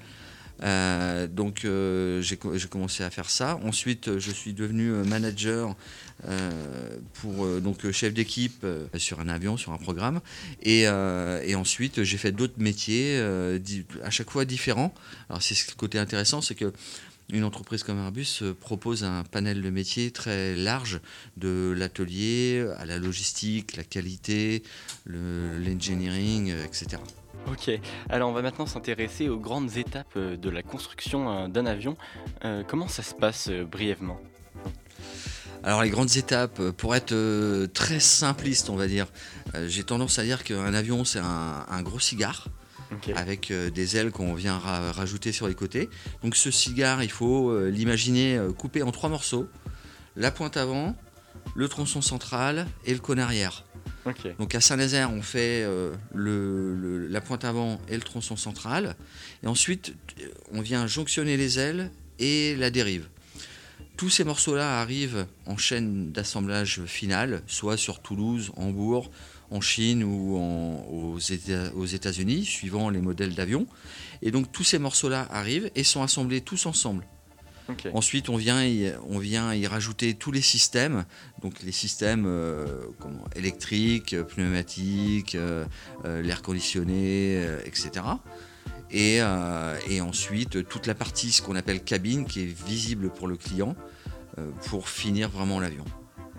Euh, 0.62 1.26
donc 1.26 1.64
euh, 1.64 2.22
j'ai 2.22 2.36
commencé 2.36 3.04
à 3.04 3.10
faire 3.10 3.30
ça. 3.30 3.58
Ensuite, 3.64 4.18
je 4.18 4.30
suis 4.30 4.52
devenu 4.52 4.90
euh, 4.90 5.04
manager 5.04 5.74
pour 7.20 7.46
donc 7.60 7.88
chef 7.90 8.14
d'équipe 8.14 8.66
sur 8.96 9.20
un 9.20 9.28
avion, 9.28 9.56
sur 9.56 9.72
un 9.72 9.76
programme. 9.76 10.20
Et, 10.62 10.88
ensuite, 11.54 12.02
j'ai 12.02 12.16
fait 12.16 12.32
d'autres 12.32 12.58
métiers, 12.58 13.20
à 14.02 14.10
chaque 14.10 14.30
fois 14.30 14.44
différents. 14.44 14.94
Alors 15.28 15.42
c'est 15.42 15.54
ce 15.54 15.74
côté 15.74 15.98
intéressant, 15.98 16.40
c'est 16.40 16.54
que 16.54 16.72
une 17.32 17.44
entreprise 17.44 17.82
comme 17.82 17.98
Airbus 17.98 18.42
propose 18.60 19.04
un 19.04 19.24
panel 19.24 19.60
de 19.60 19.70
métiers 19.70 20.10
très 20.10 20.56
large, 20.56 21.00
de 21.36 21.74
l'atelier 21.76 22.66
à 22.78 22.86
la 22.86 22.98
logistique, 22.98 23.76
la 23.76 23.84
qualité, 23.84 24.62
l'engineering, 25.06 26.52
etc. 26.64 26.98
Ok, 27.50 27.70
alors 28.08 28.28
on 28.28 28.32
va 28.32 28.42
maintenant 28.42 28.66
s'intéresser 28.66 29.28
aux 29.28 29.38
grandes 29.38 29.76
étapes 29.76 30.14
euh, 30.16 30.36
de 30.36 30.50
la 30.50 30.62
construction 30.62 31.30
euh, 31.30 31.48
d'un 31.48 31.66
avion. 31.66 31.96
Euh, 32.44 32.64
comment 32.66 32.88
ça 32.88 33.02
se 33.02 33.14
passe 33.14 33.48
brièvement? 33.48 34.18
Alors 35.62 35.82
les 35.82 35.90
grandes 35.90 36.16
étapes, 36.16 36.60
pour 36.72 36.94
être 36.94 37.14
très 37.72 37.98
simpliste 37.98 38.70
on 38.70 38.76
va 38.76 38.86
dire, 38.86 39.06
j'ai 39.66 39.82
tendance 39.82 40.18
à 40.18 40.22
dire 40.22 40.44
qu'un 40.44 40.74
avion 40.74 41.04
c'est 41.04 41.18
un, 41.18 41.82
gros 41.82 41.98
cigare. 41.98 42.48
avec 43.16 43.52
des 43.52 43.96
ailes 43.96 44.12
qu'on 44.12 44.34
vient 44.34 44.58
rajouter 44.58 45.32
sur 45.32 45.48
les 45.48 45.54
côtés. 45.54 45.88
Donc 46.22 46.36
ce 46.36 46.52
cigare, 46.52 47.02
il 47.02 47.10
faut 47.10 47.66
l'imaginer 47.66 48.38
coupé 48.56 48.84
en 48.84 48.92
trois 48.92 49.08
morceaux. 49.08 49.48
La 50.14 50.30
pointe 50.30 50.56
avant, 50.56 50.94
le 51.56 51.68
tronçon 51.68 52.00
central 52.00 52.68
et 52.84 52.92
le 52.92 53.00
cône 53.00 53.18
arrière. 53.18 53.64
Donc 54.38 54.54
à 54.54 54.60
Saint-Nazaire, 54.60 55.12
on 55.12 55.22
fait 55.22 55.64
euh, 55.64 55.94
la 56.14 57.20
pointe 57.20 57.44
avant 57.44 57.80
et 57.88 57.94
le 57.94 58.02
tronçon 58.02 58.36
central. 58.36 58.96
Et 59.42 59.46
ensuite, 59.46 59.94
on 60.52 60.60
vient 60.60 60.86
jonctionner 60.86 61.36
les 61.36 61.58
ailes 61.58 61.90
et 62.18 62.54
la 62.56 62.70
dérive. 62.70 63.08
tous 63.96 64.10
ces 64.10 64.24
morceaux-là 64.24 64.80
arrivent 64.80 65.26
en 65.46 65.56
chaîne 65.56 66.12
d'assemblage 66.12 66.82
finale, 66.84 67.42
soit 67.46 67.76
sur 67.76 68.00
Toulouse, 68.00 68.52
Hambourg, 68.56 69.10
en 69.50 69.60
Chine 69.60 70.02
ou 70.04 70.36
aux, 70.36 71.18
États-Unis, 71.86 72.44
suivant 72.44 72.90
les 72.90 73.00
modèles 73.00 73.34
d'avions. 73.34 73.66
Et 74.22 74.30
donc 74.30 74.52
tous 74.52 74.64
ces 74.64 74.78
morceaux-là 74.78 75.26
arrivent 75.30 75.70
et 75.74 75.84
sont 75.84 76.02
assemblés 76.02 76.40
tous 76.40 76.66
ensemble. 76.66 77.06
Ensuite, 77.94 78.28
on 78.28 78.36
vient, 78.36 78.64
y, 78.64 78.92
on 79.08 79.18
vient 79.18 79.54
y 79.54 79.66
rajouter 79.66 80.14
tous 80.14 80.32
les 80.32 80.40
systèmes, 80.40 81.04
donc 81.42 81.62
les 81.62 81.72
systèmes 81.72 82.24
euh, 82.26 82.86
électriques, 83.34 84.16
pneumatiques, 84.28 85.34
euh, 85.34 85.64
euh, 86.04 86.22
l'air 86.22 86.42
conditionné, 86.42 87.42
etc. 87.64 88.04
Et, 88.90 89.16
et, 89.88 90.00
ensuite, 90.00 90.68
toute 90.68 90.86
la 90.86 90.94
partie, 90.94 91.32
ce 91.32 91.42
qu'on 91.42 91.56
appelle 91.56 91.82
cabine, 91.82 92.24
qui 92.24 92.42
est 92.42 92.66
visible 92.66 93.10
pour 93.10 93.26
le 93.26 93.36
client, 93.36 93.74
pour 94.66 94.88
finir 94.88 95.28
vraiment 95.28 95.58
l'avion. 95.58 95.84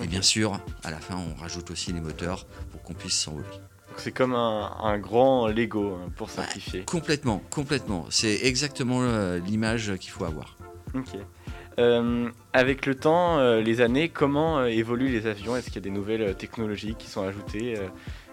Et 0.01 0.07
bien 0.07 0.21
sûr, 0.21 0.59
à 0.83 0.91
la 0.91 0.99
fin, 0.99 1.17
on 1.17 1.35
rajoute 1.39 1.71
aussi 1.71 1.91
les 1.91 1.99
moteurs 1.99 2.45
pour 2.71 2.81
qu'on 2.83 2.93
puisse 2.93 3.19
s'envoler. 3.19 3.47
C'est 3.97 4.13
comme 4.13 4.33
un, 4.33 4.97
grand 4.99 5.47
Lego 5.47 5.95
hein, 5.95 6.09
pour 6.15 6.29
simplifier. 6.29 6.83
complètement, 6.83 7.41
complètement. 7.49 8.05
C'est 8.09 8.45
exactement 8.45 9.01
l'image 9.45 9.97
qu'il 9.97 10.11
faut 10.11 10.23
avoir. 10.23 10.57
Ok. 10.93 11.17
Euh, 11.79 12.29
avec 12.53 12.85
le 12.85 12.95
temps, 12.95 13.37
euh, 13.37 13.61
les 13.61 13.81
années, 13.81 14.09
comment 14.09 14.65
évoluent 14.65 15.09
les 15.11 15.27
avions? 15.27 15.55
Est-ce 15.55 15.67
qu'il 15.67 15.75
y 15.75 15.79
a 15.79 15.81
des 15.81 15.91
nouvelles 15.91 16.35
technologies 16.35 16.95
qui 16.95 17.07
sont 17.07 17.23
ajoutées 17.23 17.75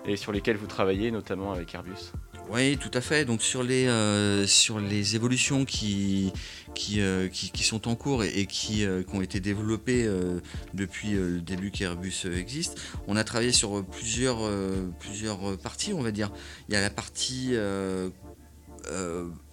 et 0.07 0.17
sur 0.17 0.33
lesquelles 0.33 0.57
vous 0.57 0.67
travaillez, 0.67 1.11
notamment 1.11 1.53
avec 1.53 1.75
Airbus? 1.75 2.13
Oui, 2.51 2.77
tout 2.77 2.91
à 2.93 3.01
fait. 3.01 3.25
Donc 3.25 3.43
sur 3.43 3.63
les, 3.63 3.87
euh, 3.87 4.47
sur 4.47 4.79
les 4.79 5.17
évolutions 5.17 5.65
qui, 5.65 6.33
qui, 6.75 7.01
euh, 7.01 7.29
qui, 7.29 7.63
sont 7.65 7.89
en 7.89 7.95
cours 7.95 8.23
et, 8.23 8.47
qui, 8.47 8.85
euh, 8.85 9.03
qui, 9.03 9.17
ont 9.17 9.23
été 9.23 9.41
développées 9.41 10.09
depuis 10.75 11.13
le 11.13 11.41
début 11.41 11.71
qu'Airbus 11.71 12.27
existe, 12.27 12.81
on 13.09 13.17
a 13.17 13.25
travaillé 13.25 13.53
sur 13.53 13.85
plusieurs, 13.85 14.39
plusieurs 15.01 15.59
parties, 15.59 15.93
on 15.93 16.03
va 16.03 16.11
dire. 16.11 16.31
Il 16.69 16.75
y 16.75 16.77
a 16.77 16.81
la 16.81 16.91
partie 16.91 17.55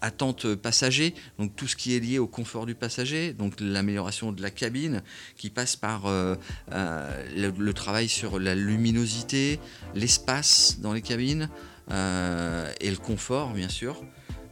attente 0.01 0.55
passager, 0.55 1.13
donc 1.39 1.55
tout 1.55 1.67
ce 1.67 1.75
qui 1.75 1.95
est 1.95 1.99
lié 1.99 2.19
au 2.19 2.27
confort 2.27 2.65
du 2.65 2.75
passager, 2.75 3.33
donc 3.33 3.53
l'amélioration 3.59 4.31
de 4.31 4.41
la 4.41 4.51
cabine, 4.51 5.03
qui 5.37 5.49
passe 5.49 5.75
par 5.75 6.03
le, 6.07 7.71
travail 7.73 8.09
sur 8.09 8.39
la 8.39 8.55
luminosité, 8.55 9.59
l'espace 9.95 10.79
dans 10.79 10.93
les 10.93 11.01
cabines, 11.01 11.49
euh, 11.91 12.71
et 12.79 12.89
le 12.89 12.97
confort, 12.97 13.53
bien 13.53 13.69
sûr. 13.69 14.01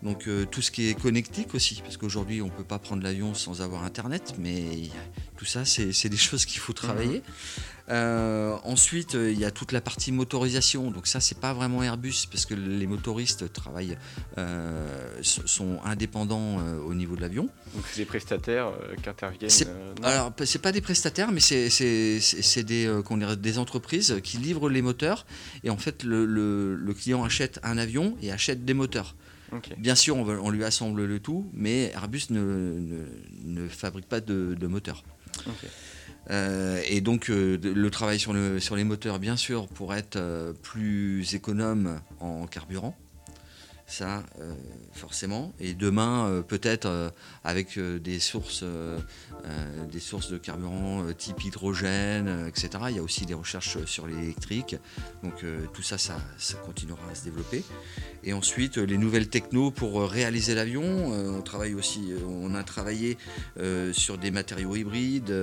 Donc 0.02 0.28
euh, 0.28 0.46
tout 0.46 0.62
ce 0.62 0.72
qui 0.72 0.88
est 0.88 1.00
connectique 1.00 1.54
aussi, 1.54 1.82
parce 1.82 1.98
qu'aujourd'hui 1.98 2.42
on 2.42 2.46
ne 2.46 2.52
peut 2.52 2.64
pas 2.64 2.80
prendre 2.80 3.04
l'avion 3.04 3.34
sans 3.34 3.62
avoir 3.62 3.84
Internet, 3.84 4.36
mais 4.40 4.64
tout 5.36 5.44
ça 5.44 5.66
c'est 5.66 6.08
des 6.08 6.18
choses 6.18 6.46
qu'il 6.46 6.60
faut 6.60 6.74
travailler. 6.74 7.18
Mhm. 7.18 7.24
Euh, 7.90 8.56
ensuite 8.64 9.14
il 9.14 9.40
y 9.40 9.46
a 9.46 9.52
toute 9.52 9.72
la 9.72 9.82
partie 9.82 10.12
motorisation, 10.12 10.92
donc 10.92 11.08
ça 11.08 11.20
c'est 11.20 11.40
pas 11.40 11.54
vraiment 11.54 11.84
Airbus, 11.84 12.28
parce 12.30 12.46
que 12.46 12.54
les 12.54 12.88
motoristes 12.88 13.52
travaillent, 13.52 13.98
sont 15.22 15.80
indépendants 15.84 16.58
au 16.86 16.94
niveau 16.94 17.16
de 17.16 17.22
l'avion. 17.22 17.50
Donc 17.74 17.84
c'est 17.92 18.02
des 18.02 18.06
prestataires 18.06 18.72
qui 19.02 19.10
interviennent 19.10 19.52
Alors 20.04 20.32
c'est 20.44 20.62
pas 20.62 20.72
des 20.72 20.82
prestataires, 20.82 21.32
mais 21.32 21.40
c'est 21.40 22.64
des, 22.64 23.02
des 23.38 23.58
entreprises 23.58 24.20
qui 24.24 24.38
livrent 24.38 24.70
les 24.70 24.82
moteurs, 24.82 25.26
et 25.64 25.70
en 25.70 25.78
fait 25.78 26.04
le, 26.04 26.26
le 26.26 26.94
client 26.94 27.24
achète 27.24 27.60
un 27.64 27.78
avion 27.78 28.16
et 28.22 28.32
achète 28.32 28.66
des 28.66 28.74
moteurs. 28.74 29.16
Bien 29.78 29.96
sûr, 29.96 30.16
on, 30.16 30.50
lui 30.50 30.64
assemble 30.64 31.06
le 31.06 31.20
tout, 31.20 31.50
mais 31.54 31.92
Airbus 31.94 32.28
ne, 32.30 33.68
fabrique 33.68 34.08
pas 34.08 34.22
de, 34.22 34.68
moteur. 34.68 35.04
Euh, 36.30 36.82
et 36.88 37.02
donc 37.02 37.30
euh, 37.30 37.58
le 37.62 37.90
travail 37.90 38.20
sur, 38.20 38.34
les 38.34 38.84
moteurs, 38.84 39.20
bien 39.20 39.36
sûr, 39.36 39.68
pour 39.68 39.94
être 39.94 40.16
euh, 40.16 40.54
plus 40.54 41.34
économe 41.34 42.00
en 42.20 42.46
carburant 42.46 42.96
ça 43.90 44.24
forcément. 44.94 45.54
Et 45.60 45.74
demain, 45.74 46.44
peut-être 46.48 47.12
avec 47.44 47.80
des 47.80 48.20
sources, 48.20 48.64
des 49.92 50.00
sources 50.00 50.32
de 50.32 50.38
carburant 50.38 51.04
type 51.18 51.44
hydrogène, 51.44 52.48
etc. 52.48 52.70
Il 52.90 52.96
y 52.96 53.00
a 53.00 53.04
aussi 53.04 53.26
des 53.26 53.34
recherches 53.34 53.84
sur 53.86 54.08
l'électrique. 54.08 54.76
Donc 55.24 55.44
tout 55.74 55.82
ça, 55.82 55.98
ça, 55.98 56.18
continuera 56.66 57.02
à 57.12 57.16
se 57.16 57.24
développer. 57.24 57.64
Et 58.24 58.34
ensuite, 58.34 58.78
les 58.78 58.98
nouvelles 58.98 59.30
technos 59.30 59.72
pour 59.72 60.02
réaliser 60.04 60.56
l'avion. 60.56 60.84
on 60.84 61.42
travaille 61.42 61.74
aussi, 61.74 62.14
on 62.28 62.54
a 62.56 62.64
travaillé 62.64 63.18
sur 63.92 64.18
des 64.18 64.32
matériaux 64.32 64.76
hybrides 64.76 65.34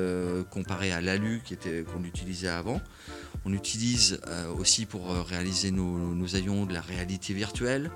comparés 0.50 0.92
à 0.92 1.00
l'alu 1.00 1.42
qu'on 1.92 2.04
utilisait 2.04 2.48
avant. 2.48 2.80
On 3.44 3.52
utilise 3.52 4.20
aussi 4.58 4.86
pour 4.86 5.08
réaliser 5.08 5.70
nos 5.70 6.36
avions 6.36 6.66
de 6.66 6.74
la 6.74 6.80
réalité 6.80 7.34
virtuelle. 7.34 7.90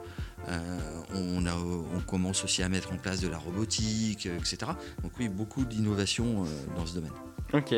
Euh, 0.48 0.78
on, 1.14 1.44
on, 1.46 2.00
commence 2.00 2.44
aussi 2.44 2.62
à 2.62 2.68
mettre 2.68 2.92
en 2.92 2.96
place 2.96 3.20
de 3.20 3.28
la 3.28 3.38
robotique, 3.38 4.26
euh, 4.26 4.38
etc. 4.38 4.72
Donc 5.02 5.12
oui, 5.18 5.28
beaucoup 5.28 5.64
d'innovations 5.64 6.44
euh, 6.44 6.76
dans 6.76 6.86
ce 6.86 6.94
domaine. 6.94 7.12
Ok. 7.52 7.74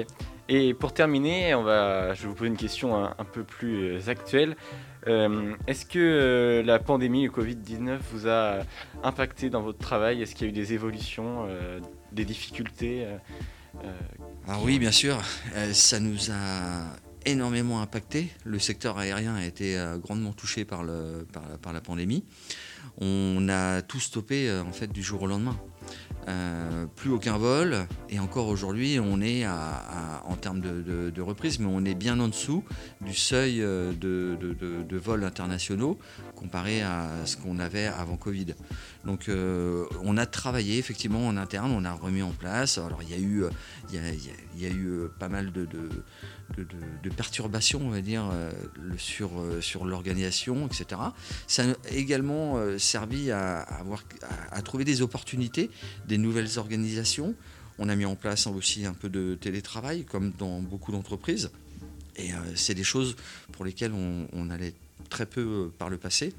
Et 0.48 0.74
pour 0.74 0.92
terminer, 0.92 1.54
on 1.54 1.62
va, 1.62 2.14
je 2.14 2.22
vais 2.22 2.28
vous 2.28 2.34
poser 2.34 2.50
une 2.50 2.56
question 2.56 3.04
un, 3.04 3.24
peu 3.24 3.42
plus 3.42 4.08
actuelle. 4.08 4.56
Est-ce 5.06 5.86
que 5.86 6.62
la 6.64 6.78
pandémie, 6.78 7.24
le 7.24 7.30
Covid-19, 7.30 7.98
vous 8.12 8.28
a 8.28 8.58
impacté 9.02 9.48
dans 9.48 9.62
votre 9.62 9.78
travail? 9.78 10.20
Est-ce 10.20 10.34
qu'il 10.34 10.46
y 10.46 10.50
a 10.50 10.52
eu 10.52 10.54
des 10.54 10.74
évolutions, 10.74 11.48
des 12.12 12.26
difficultés 12.26 13.06
Ah 14.46 14.58
oui, 14.62 14.78
bien 14.78 14.90
sûr. 14.90 15.22
ça 15.72 16.00
nous 16.00 16.30
a 16.30 16.96
énormément 17.26 17.80
impacté. 17.80 18.30
Le 18.44 18.58
secteur 18.58 18.98
aérien 18.98 19.34
a 19.34 19.44
été 19.44 19.78
euh, 19.78 19.98
grandement 19.98 20.32
touché 20.32 20.64
par, 20.64 20.82
la 20.84 21.80
pandémie. 21.82 22.24
On 22.98 23.48
a 23.48 23.82
tout 23.82 24.00
stoppé 24.00 24.48
euh, 24.48 24.62
en 24.62 24.72
fait 24.72 24.92
du 24.92 25.02
jour 25.02 25.22
au 25.22 25.26
lendemain. 25.26 25.56
Euh, 26.28 26.86
plus 26.94 27.10
aucun 27.10 27.36
vol. 27.36 27.86
Et 28.08 28.20
encore 28.20 28.48
aujourd'hui, 28.48 28.98
on 29.00 29.20
est 29.20 29.46
en 29.46 30.36
termes 30.40 30.60
de, 30.60 31.20
reprise, 31.20 31.58
mais 31.58 31.66
on 31.68 31.84
est 31.84 31.94
bien 31.94 32.18
en 32.20 32.28
dessous 32.28 32.64
du 33.00 33.14
seuil 33.14 33.58
de, 33.58 33.94
de 33.98 34.96
vols 34.96 35.24
internationaux 35.24 35.98
comparé 36.36 36.82
à 36.82 37.08
ce 37.24 37.36
qu'on 37.36 37.58
avait 37.58 37.86
avant 37.86 38.16
Covid. 38.16 38.54
Donc 39.04 39.30
on 40.02 40.16
a 40.16 40.26
travaillé 40.26 40.78
effectivement 40.78 41.26
en 41.26 41.36
interne, 41.36 41.72
on 41.72 41.84
a 41.84 41.92
remis 41.92 42.22
en 42.22 42.32
place. 42.32 42.78
Alors 42.78 43.02
il 43.02 43.10
y 43.10 43.14
a 43.14 43.18
eu, 43.18 43.44
il 43.92 44.60
y 44.60 44.66
a, 44.66 44.70
eu 44.70 45.08
pas 45.18 45.28
mal 45.28 45.52
de, 45.52 45.66
perturbations, 47.16 47.80
on 47.84 47.90
va 47.90 48.00
dire, 48.00 48.28
euh, 48.32 48.50
sur, 48.96 49.30
euh, 49.40 49.60
l'organisation, 49.84 50.66
etc. 50.66 51.00
Ça 51.46 51.62
a 51.62 51.94
également 51.94 52.56
euh, 52.56 52.78
servi 52.78 53.30
à, 53.30 53.66
trouver 54.64 54.84
des 54.84 55.02
opportunités, 55.02 55.70
des 56.12 56.18
nouvelles 56.18 56.58
organisations. 56.58 57.34
On 57.78 57.88
a 57.88 57.96
mis 57.96 58.04
en 58.04 58.16
place 58.16 58.46
aussi 58.46 58.84
un 58.86 58.94
peu 58.94 59.08
de 59.08 59.34
télétravail, 59.40 60.04
comme 60.04 60.32
dans 60.38 60.60
beaucoup 60.60 60.92
d'entreprises. 60.92 61.50
Et 62.16 62.30
c'est 62.54 62.74
des 62.74 62.84
choses 62.84 63.16
pour 63.52 63.64
lesquelles 63.64 63.92
on 63.94 64.50
allait 64.50 64.74
très 65.08 65.24
peu 65.24 65.70
par 65.78 65.88
le 65.88 65.96
passé 65.96 66.34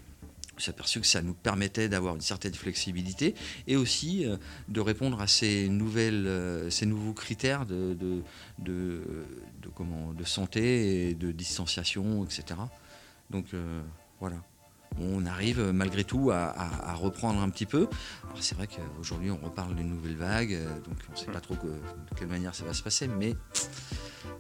s'est 0.58 0.72
aperçu 0.72 1.02
que 1.02 1.08
ça 1.08 1.22
nous 1.22 1.34
permettait 1.34 1.90
d'avoir 1.90 2.16
une 2.16 2.22
certaine 2.22 2.54
flexibilité 2.54 3.36
et 3.68 3.76
aussi 3.76 4.26
euh, 4.26 4.38
de 4.68 4.82
répondre 4.82 5.22
à 5.22 5.28
ces, 5.28 5.68
nouvelles, 5.70 6.28
euh, 6.28 6.70
ces 6.70 6.86
nouveaux 6.86 7.14
critères 7.14 7.66
de, 7.66 8.22
comment, 9.76 10.14
de 10.14 10.24
santé 10.24 11.10
et 11.10 11.16
de 11.16 11.32
distanciation, 11.32 12.24
etc. 12.24 12.60
Donc 13.30 13.48
euh, 13.54 13.82
voilà. 14.20 14.38
On 15.02 15.26
arrive 15.26 15.72
malgré 15.74 16.04
tout 16.04 16.32
à, 16.32 16.94
reprendre 16.96 17.42
un 17.42 17.50
petit 17.50 17.66
peu. 17.66 17.88
C'est 18.40 18.56
vrai 18.56 18.68
qu'aujourd'hui 18.68 19.32
on 19.32 19.38
reparle 19.38 19.76
d'une 19.76 19.90
nouvelle 19.90 20.16
vague, 20.16 20.58
donc 20.86 20.96
on 21.10 21.14
ne 21.14 21.18
sait 21.18 21.32
pas 21.32 21.42
trop 21.42 21.56
de 21.56 21.74
quelle 22.18 22.28
manière 22.28 22.56
ça 22.56 22.66
va 22.66 22.74
se 22.74 22.84
passer, 22.84 23.08
mais 23.08 23.36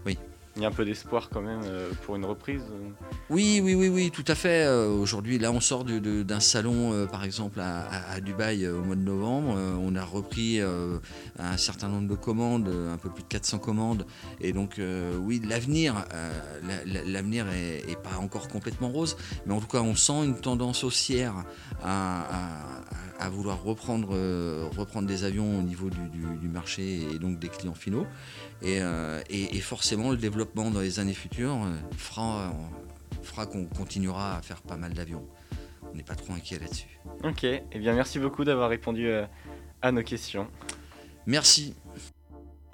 oui, 0.06 0.18
il 0.56 0.62
y 0.62 0.66
a 0.66 0.68
un 0.68 0.72
peu 0.72 0.86
d'espoir 0.86 1.30
quand 1.32 1.42
même 1.42 1.62
euh, 1.66 1.92
pour 2.04 2.16
une 2.16 2.26
reprise 2.26 2.62
Oui, 3.30 3.60
oui, 3.64 3.74
oui, 3.74 3.90
oui, 3.90 4.12
tout 4.12 4.26
à 4.28 4.36
fait. 4.36 4.66
Euh, 4.66 4.88
aujourd'hui, 4.90 5.40
là, 5.40 5.52
on 5.52 5.60
sort 5.60 5.84
d'un 5.84 6.40
salon, 6.40 6.94
euh, 6.94 7.08
par 7.08 7.24
exemple, 7.24 7.60
à, 7.60 8.20
Dubaï 8.22 8.68
au 8.68 8.84
mois 8.84 8.96
de 8.96 9.02
novembre. 9.02 9.58
on 9.58 9.96
a 9.96 10.04
repris 10.04 10.62
un 10.62 11.58
certain 11.58 11.88
nombre 11.88 12.08
de 12.08 12.16
commandes, 12.16 12.70
un 12.70 12.98
peu 12.98 13.10
plus 13.10 13.24
de 13.24 13.28
400 13.28 13.60
commandes. 13.60 14.06
Et 14.40 14.54
donc, 14.54 14.80
oui, 15.20 15.42
l'avenir, 15.48 16.06
l'avenir 17.06 17.48
est, 17.50 18.02
pas 18.02 18.18
encore 18.20 18.48
complètement 18.48 18.90
rose, 18.90 19.18
mais 19.46 19.54
en 19.54 19.60
tout 19.60 19.68
cas, 19.68 19.82
on 19.82 19.96
sent 19.96 20.26
une 20.26 20.40
tendance 20.40 20.84
haussière 20.84 21.34
à, 21.84 23.30
vouloir 23.30 23.64
reprendre, 23.64 24.16
des 25.02 25.24
avions 25.24 25.60
au 25.60 25.62
niveau 25.62 25.90
du 25.90 26.48
marché 26.48 27.02
et 27.14 27.20
donc 27.20 27.40
des 27.40 27.50
clients 27.50 27.74
finaux. 27.74 28.06
Euh, 28.66 29.22
et, 29.30 29.60
forcément, 29.60 30.12
le 30.12 30.18
développement 30.18 30.43
dans 30.56 30.82
les 30.82 31.00
années 31.00 31.14
futures 31.14 31.64
euh, 31.64 31.76
fera, 31.98 32.54
fera 33.22 33.46
qu'on 33.46 33.66
continuera 33.66 34.38
à 34.38 34.42
faire 34.42 34.62
pas 34.62 34.78
mal 34.78 34.94
d'avions. 34.94 35.26
On 35.92 35.96
n'est 35.96 36.04
pas 36.04 36.16
trop 36.16 36.34
inquiet 36.34 36.60
là-dessus. 36.60 37.00
Ok, 37.24 37.44
et 37.44 37.64
eh 37.72 37.80
bien 37.80 37.94
merci 37.94 38.20
beaucoup 38.20 38.44
d'avoir 38.44 38.70
répondu 38.70 39.08
euh, 39.08 39.26
à 39.82 39.92
nos 39.92 40.04
questions. 40.04 40.48
Merci. 41.26 41.76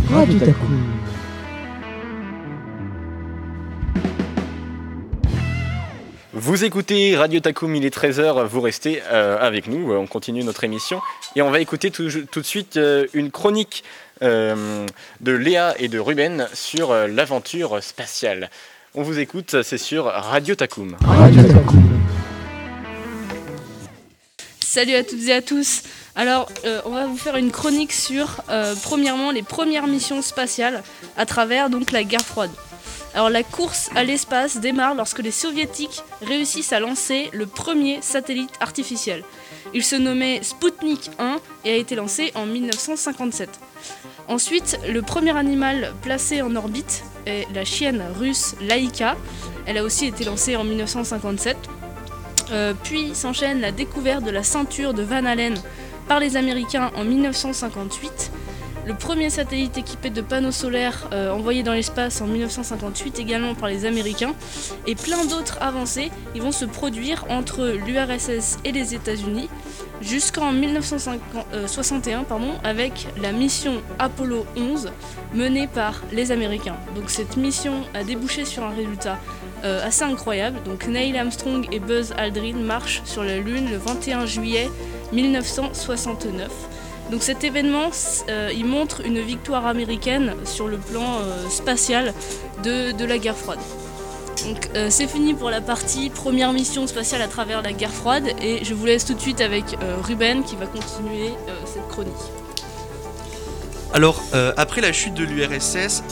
Radio 0.10 0.40
Taku. 0.40 0.66
Vous 6.32 6.64
écoutez 6.64 7.18
Radio 7.18 7.42
Takum, 7.42 7.76
il 7.76 7.86
est 7.86 7.94
13h, 7.94 8.46
vous 8.46 8.62
restez 8.62 9.02
euh, 9.12 9.38
avec 9.40 9.68
nous, 9.68 9.92
on 9.92 10.08
continue 10.08 10.42
notre 10.44 10.64
émission 10.64 11.02
et 11.36 11.42
on 11.42 11.52
va 11.52 11.60
écouter 11.60 11.92
tout, 11.92 12.08
tout 12.32 12.40
de 12.40 12.46
suite 12.46 12.78
euh, 12.78 13.08
une 13.14 13.30
chronique 13.30 13.84
euh, 14.22 14.86
de 15.22 15.32
Léa 15.32 15.76
et 15.80 15.88
de 15.88 16.00
Ruben 16.00 16.48
sur 16.54 16.92
euh, 16.92 17.08
l'aventure 17.08 17.82
spatiale. 17.84 18.50
On 18.96 19.04
vous 19.04 19.20
écoute, 19.20 19.62
c'est 19.62 19.78
sur 19.78 20.06
Radio 20.06 20.56
Takum. 20.56 20.96
Radio 21.02 21.44
Taku. 21.44 21.78
Salut 24.72 24.94
à 24.94 25.04
toutes 25.04 25.28
et 25.28 25.34
à 25.34 25.42
tous. 25.42 25.82
Alors, 26.16 26.48
euh, 26.66 26.82
on 26.86 26.92
va 26.92 27.08
vous 27.08 27.18
faire 27.18 27.38
une 27.38 27.50
chronique 27.50 27.92
sur, 27.92 28.42
euh, 28.50 28.76
premièrement, 28.84 29.32
les 29.32 29.42
premières 29.42 29.88
missions 29.88 30.22
spatiales 30.22 30.84
à 31.18 31.26
travers 31.26 31.70
donc 31.70 31.92
la 31.92 32.04
guerre 32.04 32.26
froide. 32.26 32.52
Alors, 33.16 33.30
la 33.30 33.42
course 33.42 33.90
à 33.96 34.04
l'espace 34.04 34.58
démarre 34.58 34.94
lorsque 34.96 35.20
les 35.20 35.32
soviétiques 35.32 36.04
réussissent 36.22 36.72
à 36.72 36.80
lancer 36.80 37.30
le 37.34 37.48
premier 37.48 38.02
satellite 38.02 38.52
artificiel. 38.60 39.24
Il 39.74 39.84
se 39.84 39.96
nommait 39.96 40.42
Sputnik 40.42 41.12
1 41.20 41.38
et 41.66 41.72
a 41.72 41.76
été 41.76 41.96
lancé 41.96 42.32
en 42.36 42.46
1957. 42.46 43.50
Ensuite, 44.28 44.80
le 44.88 45.02
premier 45.02 45.36
animal 45.36 45.94
placé 46.02 46.42
en 46.42 46.56
orbite 46.56 47.04
est 47.26 47.48
la 47.54 47.66
chienne 47.66 48.04
russe 48.20 48.56
Laika. 48.62 49.16
Elle 49.66 49.78
a 49.78 49.84
aussi 49.84 50.06
été 50.06 50.24
lancée 50.24 50.56
en 50.56 50.64
1957. 50.64 51.58
Euh, 52.52 52.74
puis 52.84 53.14
s'enchaîne 53.14 53.62
la 53.62 53.72
découverte 53.72 54.24
de 54.24 54.32
la 54.32 54.44
ceinture 54.44 54.94
de 54.94 55.04
Van 55.04 55.26
Allen 55.26 55.56
par 56.08 56.20
les 56.20 56.36
Américains 56.36 56.92
en 56.96 57.04
1958. 57.04 58.32
Le 58.90 58.96
premier 58.96 59.30
satellite 59.30 59.78
équipé 59.78 60.10
de 60.10 60.20
panneaux 60.20 60.52
solaires 60.52 61.10
euh, 61.14 61.30
envoyé 61.30 61.62
dans 61.62 61.74
l'espace 61.74 62.22
en 62.22 62.26
1958 62.26 63.20
également 63.20 63.54
par 63.54 63.70
les 63.70 63.86
Américains. 63.86 64.34
Et 64.88 64.96
plein 64.96 65.26
d'autres 65.26 65.60
avancées 65.62 66.10
qui 66.34 66.40
vont 66.40 66.52
se 66.52 66.66
produire 66.66 67.24
entre 67.30 67.68
l'URSS 67.86 68.58
et 68.66 68.72
les 68.72 68.96
États-Unis 68.96 69.48
jusqu'en 70.02 70.52
1961 70.52 72.24
pardon, 72.24 72.54
avec 72.64 73.06
la 73.22 73.32
mission 73.32 73.74
Apollo 74.00 74.48
11 74.58 74.92
menée 75.36 75.68
par 75.68 76.02
les 76.12 76.32
Américains. 76.32 76.78
Donc 76.96 77.12
cette 77.12 77.38
mission 77.38 77.84
a 77.94 78.04
débouché 78.04 78.44
sur 78.44 78.64
un 78.64 78.72
résultat 78.72 79.20
euh, 79.66 79.86
assez 79.86 80.04
incroyable. 80.04 80.64
Donc 80.66 80.88
Neil 80.88 81.16
Armstrong 81.16 81.68
et 81.72 81.80
Buzz 81.80 82.12
Aldrin 82.18 82.58
marchent 82.58 83.04
sur 83.06 83.24
la 83.24 83.38
Lune 83.38 83.70
le 83.70 83.78
21 83.78 84.26
juillet 84.26 84.68
1969. 85.14 86.69
Donc 87.12 87.24
cet 87.24 87.44
événement, 87.44 87.90
euh, 88.30 88.52
il 88.54 88.66
montre 88.66 89.02
une 89.04 89.20
victoire 89.20 89.66
américaine 89.66 90.36
sur 90.46 90.68
le 90.68 90.78
plan 90.78 91.20
euh, 91.22 91.50
spatial 91.50 92.14
de, 92.64 93.04
la 93.04 93.18
guerre 93.18 93.38
froide. 93.38 93.60
Donc 94.46 94.70
euh, 94.76 94.90
c'est 94.92 95.08
fini 95.08 95.34
pour 95.34 95.50
la 95.50 95.60
partie 95.60 96.12
première 96.12 96.54
mission 96.54 96.86
spatiale 96.86 97.22
à 97.22 97.28
travers 97.28 97.62
la 97.62 97.74
guerre 97.74 97.92
froide 97.92 98.28
et 98.42 98.64
je 98.64 98.74
vous 98.74 98.86
laisse 98.86 99.06
tout 99.06 99.16
de 99.16 99.20
suite 99.20 99.42
avec 99.42 99.66
Ruben 100.04 100.44
qui 100.44 100.56
va 100.56 100.68
continuer 100.68 101.32
cette 101.66 101.88
chronique. 101.88 102.14
Alors, 103.92 104.22
après 104.56 104.82
la 104.82 104.94
chute 104.94 105.16
de 105.16 105.24
l'URSS, 105.24 106.04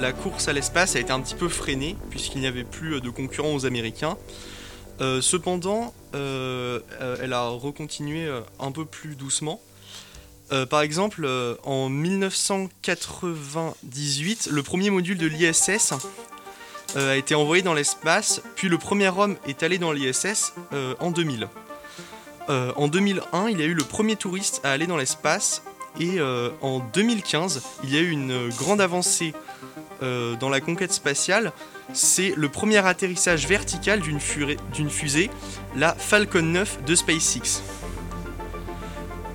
la 0.00 0.12
course 0.12 0.46
à 0.46 0.52
l'espace 0.52 0.94
a 0.94 1.00
été 1.00 1.10
un 1.10 1.20
petit 1.20 1.34
peu 1.34 1.48
freinée, 1.48 1.96
puisqu'il 2.10 2.40
n'y 2.40 2.46
avait 2.46 2.62
plus 2.62 3.00
de 3.00 3.10
concurrents 3.10 3.54
aux 3.54 3.66
Américains. 3.66 4.16
Cependant, 5.20 5.92
elle 6.12 7.32
a 7.32 7.48
recontinué 7.48 8.28
un 8.60 8.70
peu 8.70 8.84
plus 8.84 9.16
doucement. 9.16 9.60
Euh, 10.54 10.64
par 10.66 10.82
exemple, 10.82 11.22
euh, 11.24 11.54
en 11.64 11.88
1998, 11.88 14.50
le 14.52 14.62
premier 14.62 14.90
module 14.90 15.18
de 15.18 15.26
l'ISS 15.26 15.94
euh, 16.96 17.12
a 17.12 17.16
été 17.16 17.34
envoyé 17.34 17.62
dans 17.62 17.74
l'espace, 17.74 18.40
puis 18.54 18.68
le 18.68 18.78
premier 18.78 19.08
homme 19.08 19.34
est 19.48 19.64
allé 19.64 19.78
dans 19.78 19.90
l'ISS 19.90 20.52
en 21.00 21.10
2000. 21.10 21.48
Euh, 22.50 22.72
en 22.76 22.86
2001, 22.88 23.48
il 23.48 23.58
y 23.58 23.62
a 23.62 23.66
eu 23.66 23.74
le 23.74 23.82
premier 23.82 24.14
touriste 24.14 24.60
à 24.62 24.70
aller 24.70 24.86
dans 24.86 24.96
l'espace, 24.96 25.64
et 25.98 26.20
en 26.60 26.80
2015, 26.92 27.62
il 27.84 27.94
y 27.94 27.96
a 27.96 28.00
eu 28.00 28.10
une 28.10 28.48
grande 28.48 28.80
avancée 28.80 29.32
dans 30.02 30.48
la 30.48 30.60
conquête 30.60 30.92
spatiale. 30.92 31.52
C'est 31.92 32.34
le 32.36 32.48
premier 32.48 32.84
atterrissage 32.84 33.46
vertical 33.46 34.00
d'une 34.00 34.18
fusée, 34.90 35.30
la 35.76 35.94
Falcon 35.94 36.42
9 36.42 36.82
de 36.84 36.96
SpaceX. 36.96 37.62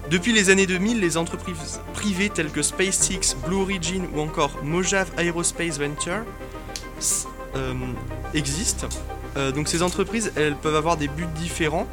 Depuis 0.10 0.34
les 0.34 0.50
années 0.50 0.66
2000, 0.66 1.00
les 1.00 1.18
entreprises 1.18 1.82
privées 1.94 2.30
telles 2.30 2.50
que 2.50 2.64
SpaceX, 2.64 3.36
Blue 3.46 3.58
Origin 3.58 4.08
ou 4.16 4.22
encore 4.22 4.58
Mojave 4.64 5.12
Aerospace 5.20 5.78
Venture 5.78 6.24
euh, 7.56 7.74
existent. 8.34 8.88
Euh, 9.38 9.52
donc 9.52 9.68
ces 9.68 9.84
entreprises, 9.84 10.32
elles 10.36 10.56
peuvent 10.56 10.76
avoir 10.76 10.98
des 10.98 11.08
buts 11.08 11.28
différents. 11.36 11.88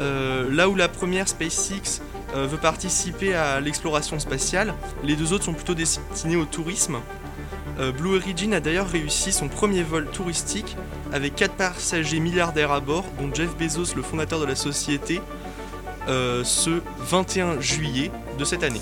Euh, 0.00 0.52
là 0.52 0.68
où 0.68 0.74
la 0.74 0.88
première 0.88 1.28
SpaceX 1.28 2.02
veut 2.34 2.58
participer 2.58 3.34
à 3.34 3.60
l'exploration 3.60 4.18
spatiale, 4.18 4.74
les 5.04 5.14
deux 5.14 5.32
autres 5.32 5.44
sont 5.44 5.52
plutôt 5.52 5.74
destinés 5.74 6.36
au 6.36 6.46
tourisme. 6.46 6.96
Blue 7.98 8.16
Origin 8.16 8.54
a 8.54 8.60
d'ailleurs 8.60 8.88
réussi 8.88 9.32
son 9.32 9.48
premier 9.48 9.82
vol 9.82 10.06
touristique 10.06 10.76
avec 11.12 11.34
4 11.34 11.54
passagers 11.54 12.20
milliardaires 12.20 12.72
à 12.72 12.80
bord, 12.80 13.04
dont 13.20 13.32
Jeff 13.34 13.54
Bezos, 13.58 13.94
le 13.94 14.02
fondateur 14.02 14.40
de 14.40 14.46
la 14.46 14.54
société, 14.54 15.20
euh, 16.08 16.42
ce 16.44 16.82
21 16.98 17.60
juillet 17.60 18.10
de 18.38 18.44
cette 18.44 18.64
année. 18.64 18.80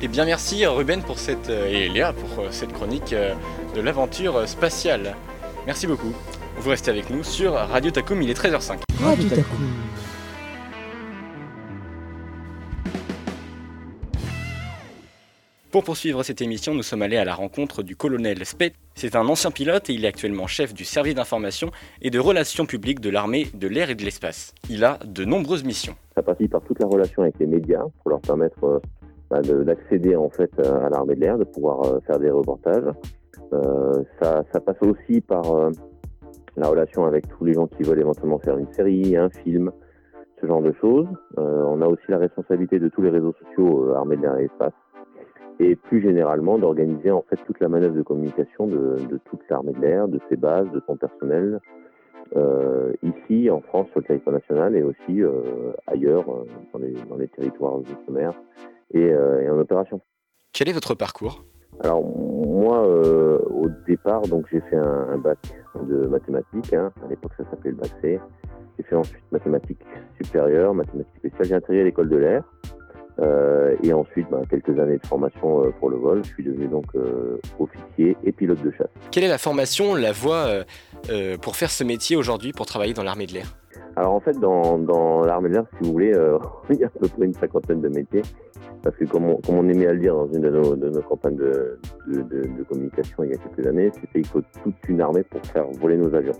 Et 0.00 0.08
bien 0.08 0.24
merci 0.24 0.66
Ruben 0.66 1.02
pour 1.02 1.18
cette, 1.18 1.48
euh, 1.48 1.68
et 1.68 1.88
Léa 1.88 2.12
pour 2.12 2.44
euh, 2.44 2.48
cette 2.50 2.72
chronique 2.72 3.14
de 3.74 3.80
l'aventure 3.80 4.46
spatiale. 4.46 5.16
Merci 5.66 5.86
beaucoup. 5.86 6.12
Vous 6.58 6.70
restez 6.70 6.90
avec 6.90 7.10
nous 7.10 7.24
sur 7.24 7.54
Radio 7.54 7.90
Takum, 7.90 8.20
il 8.20 8.30
est 8.30 8.38
13h05. 8.38 8.78
Radio 9.02 9.28
Taku. 9.28 9.56
Pour 15.72 15.84
poursuivre 15.84 16.22
cette 16.22 16.42
émission, 16.42 16.74
nous 16.74 16.82
sommes 16.82 17.00
allés 17.00 17.16
à 17.16 17.24
la 17.24 17.34
rencontre 17.34 17.82
du 17.82 17.96
colonel 17.96 18.44
Spet. 18.44 18.74
C'est 18.94 19.16
un 19.16 19.26
ancien 19.26 19.50
pilote 19.50 19.88
et 19.88 19.94
il 19.94 20.04
est 20.04 20.08
actuellement 20.08 20.46
chef 20.46 20.74
du 20.74 20.84
service 20.84 21.14
d'information 21.14 21.70
et 22.02 22.10
de 22.10 22.18
relations 22.18 22.66
publiques 22.66 23.00
de 23.00 23.08
l'armée 23.08 23.46
de 23.54 23.68
l'air 23.68 23.88
et 23.88 23.94
de 23.94 24.02
l'espace. 24.02 24.54
Il 24.68 24.84
a 24.84 24.98
de 25.02 25.24
nombreuses 25.24 25.64
missions. 25.64 25.94
Ça 26.14 26.22
passe 26.22 26.36
par 26.50 26.60
toute 26.60 26.78
la 26.78 26.86
relation 26.86 27.22
avec 27.22 27.38
les 27.38 27.46
médias 27.46 27.84
pour 28.02 28.10
leur 28.10 28.20
permettre 28.20 28.62
euh, 28.64 28.78
bah, 29.30 29.40
de- 29.40 29.64
d'accéder 29.64 30.14
en 30.14 30.28
fait 30.28 30.50
euh, 30.58 30.84
à 30.84 30.90
l'armée 30.90 31.14
de 31.14 31.20
l'air, 31.20 31.38
de 31.38 31.44
pouvoir 31.44 31.86
euh, 31.86 32.00
faire 32.06 32.18
des 32.18 32.30
reportages. 32.30 32.84
Ça, 34.20 34.60
passe 34.64 34.76
aussi 34.82 35.20
par 35.22 35.42
la 36.56 36.68
relation 36.68 37.04
avec 37.04 37.28
tous 37.28 37.44
les 37.44 37.52
gens 37.54 37.66
qui 37.66 37.82
veulent 37.82 38.00
éventuellement 38.00 38.38
faire 38.38 38.56
une 38.56 38.70
série, 38.72 39.14
un 39.16 39.28
film, 39.28 39.70
ce 40.40 40.46
genre 40.46 40.62
de 40.62 40.72
choses. 40.80 41.06
On 41.36 41.82
a 41.82 41.86
aussi 41.86 42.04
la 42.08 42.16
responsabilité 42.16 42.78
de 42.78 42.88
tous 42.88 43.02
les 43.02 43.10
réseaux 43.10 43.34
sociaux 43.44 43.92
armée 43.94 44.16
de 44.16 44.22
l'air 44.22 44.38
et 44.38 44.44
espace. 44.44 44.72
Et 45.60 45.76
plus 45.76 46.00
généralement 46.00 46.58
d'organiser 46.58 47.10
en 47.10 47.22
fait 47.22 47.36
toute 47.46 47.60
la 47.60 47.68
manœuvre 47.68 47.94
de 47.94 48.02
communication 48.02 48.66
de, 48.66 48.96
de 49.08 49.20
toute 49.26 49.40
l'armée 49.48 49.72
de 49.72 49.80
l'air, 49.80 50.08
de 50.08 50.18
ses 50.28 50.36
bases, 50.36 50.68
de 50.72 50.82
son 50.86 50.96
personnel, 50.96 51.60
euh, 52.34 52.92
ici 53.02 53.48
en 53.50 53.60
France 53.60 53.86
sur 53.90 54.00
le 54.00 54.06
territoire 54.06 54.34
national 54.34 54.74
et 54.74 54.82
aussi 54.82 55.22
euh, 55.22 55.72
ailleurs 55.86 56.24
euh, 56.28 56.46
dans, 56.72 56.78
les, 56.80 56.94
dans 57.08 57.16
les 57.16 57.28
territoires 57.28 57.78
d'outre-mer 57.78 58.32
et, 58.92 59.12
euh, 59.12 59.42
et 59.42 59.50
en 59.50 59.58
opération. 59.58 60.00
Quel 60.52 60.68
est 60.68 60.72
votre 60.72 60.94
parcours? 60.94 61.44
Alors 61.84 62.02
moi 62.02 62.84
euh, 62.86 63.38
au 63.50 63.68
départ 63.86 64.22
donc 64.22 64.46
j'ai 64.50 64.60
fait 64.62 64.76
un, 64.76 65.08
un 65.10 65.18
bac 65.18 65.38
de 65.88 66.06
mathématiques, 66.06 66.72
hein. 66.72 66.90
à 67.04 67.08
l'époque 67.08 67.32
ça 67.36 67.44
s'appelait 67.50 67.70
le 67.70 67.76
bac 67.76 67.90
C. 68.00 68.18
J'ai 68.78 68.84
fait 68.84 68.96
ensuite 68.96 69.22
mathématiques 69.30 69.84
supérieures, 70.20 70.74
mathématiques 70.74 71.18
spéciales, 71.18 71.46
j'ai 71.46 71.54
intégré 71.54 71.84
l'école 71.84 72.08
de 72.08 72.16
l'air. 72.16 72.44
Euh, 73.20 73.76
et 73.82 73.92
ensuite, 73.92 74.26
ben, 74.30 74.42
quelques 74.48 74.78
années 74.78 74.96
de 74.98 75.06
formation 75.06 75.64
euh, 75.64 75.70
pour 75.78 75.90
le 75.90 75.96
vol. 75.96 76.22
Je 76.24 76.30
suis 76.30 76.44
devenu 76.44 76.66
donc 76.66 76.86
euh, 76.94 77.38
officier 77.58 78.16
et 78.24 78.32
pilote 78.32 78.62
de 78.62 78.70
chasse. 78.70 78.88
Quelle 79.10 79.24
est 79.24 79.28
la 79.28 79.38
formation, 79.38 79.94
la 79.94 80.12
voie 80.12 80.46
euh, 80.46 80.64
euh, 81.10 81.36
pour 81.36 81.56
faire 81.56 81.70
ce 81.70 81.84
métier 81.84 82.16
aujourd'hui, 82.16 82.52
pour 82.52 82.66
travailler 82.66 82.94
dans 82.94 83.02
l'armée 83.02 83.26
de 83.26 83.34
l'air? 83.34 83.54
Alors 83.96 84.12
en 84.14 84.20
fait, 84.20 84.38
dans, 84.40 84.78
dans 84.78 85.20
l'armée 85.24 85.50
de 85.50 85.54
l'air, 85.54 85.64
si 85.78 85.84
vous 85.86 85.92
voulez, 85.92 86.14
euh, 86.14 86.38
il 86.70 86.76
y 86.76 86.84
a 86.84 86.86
à 86.86 86.90
peu 86.90 87.08
près 87.08 87.26
une 87.26 87.34
cinquantaine 87.34 87.80
de 87.82 87.88
métiers. 87.88 88.22
Parce 88.82 88.96
que 88.96 89.04
comme 89.04 89.26
on, 89.26 89.36
comme 89.36 89.56
on 89.58 89.68
aimait 89.68 89.86
à 89.86 89.92
le 89.92 90.00
dire 90.00 90.14
dans 90.14 90.26
une 90.32 90.40
de 90.40 90.50
nos, 90.50 90.74
de 90.74 90.88
nos 90.88 91.02
campagnes 91.02 91.36
de, 91.36 91.78
de, 92.08 92.22
de- 92.22 92.48
de 92.58 92.62
communication 92.68 93.22
il 93.22 93.30
y 93.30 93.34
a 93.34 93.36
quelques 93.36 93.64
années, 93.68 93.90
c'était 93.94 94.22
qu'il 94.22 94.26
faut 94.26 94.42
toute 94.64 94.74
une 94.88 95.00
armée 95.00 95.22
pour 95.22 95.40
faire 95.46 95.66
voler 95.80 95.96
nos 95.98 96.12
avions. 96.14 96.32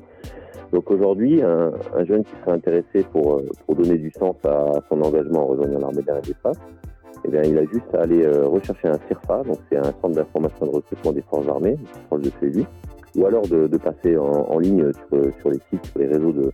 Donc 0.73 0.91
aujourd'hui, 0.91 1.43
un, 1.43 1.71
un 1.95 2.05
jeune 2.05 2.25
qui 2.25 2.33
serait 2.41 2.53
intéressé 2.53 3.05
pour, 3.13 3.35
euh, 3.35 3.47
pour 3.67 3.77
donner 3.77 3.99
du 3.99 4.11
sens 4.11 4.37
à 4.45 4.73
son 4.89 5.03
engagement 5.03 5.43
en 5.43 5.47
rejoignant 5.49 5.81
l'armée 5.81 6.01
de 6.01 6.07
l'air 6.07 6.17
et 6.17 6.23
de 6.23 6.27
l'espace, 6.29 6.57
eh 7.25 7.29
bien, 7.29 7.43
il 7.43 7.59
a 7.59 7.65
juste 7.65 7.95
à 7.95 8.01
aller 8.01 8.25
euh, 8.25 8.47
rechercher 8.47 8.89
un 8.89 8.99
CIRFA, 9.07 9.43
donc 9.45 9.59
c'est 9.71 9.77
un 9.77 9.93
centre 10.01 10.11
d'information 10.11 10.67
de 10.67 10.71
recrutement 10.71 11.13
des 11.13 11.23
forces 11.23 11.47
armées, 11.47 11.77
proche 12.09 12.23
de 12.23 12.31
chez 12.41 12.47
lui, 12.47 12.67
ou 13.17 13.27
alors 13.27 13.47
de, 13.47 13.77
passer 13.77 14.17
en, 14.17 14.59
ligne 14.59 14.91
sur, 14.93 15.33
sur 15.41 15.51
les 15.51 15.61
sites, 15.71 15.85
sur 15.87 15.99
les 16.01 16.07
réseaux 16.07 16.33
de, 16.33 16.51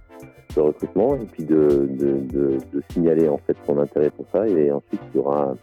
recrutement, 0.57 1.15
et 1.15 1.25
puis 1.25 1.45
de, 1.45 2.59
signaler 2.91 3.29
en 3.29 3.39
fait 3.39 3.57
son 3.65 3.79
intérêt 3.79 4.11
pour 4.11 4.27
ça, 4.33 4.47
et 4.49 4.73
ensuite 4.73 5.01
il 5.15 5.19
y 5.19 5.21
aura 5.21 5.55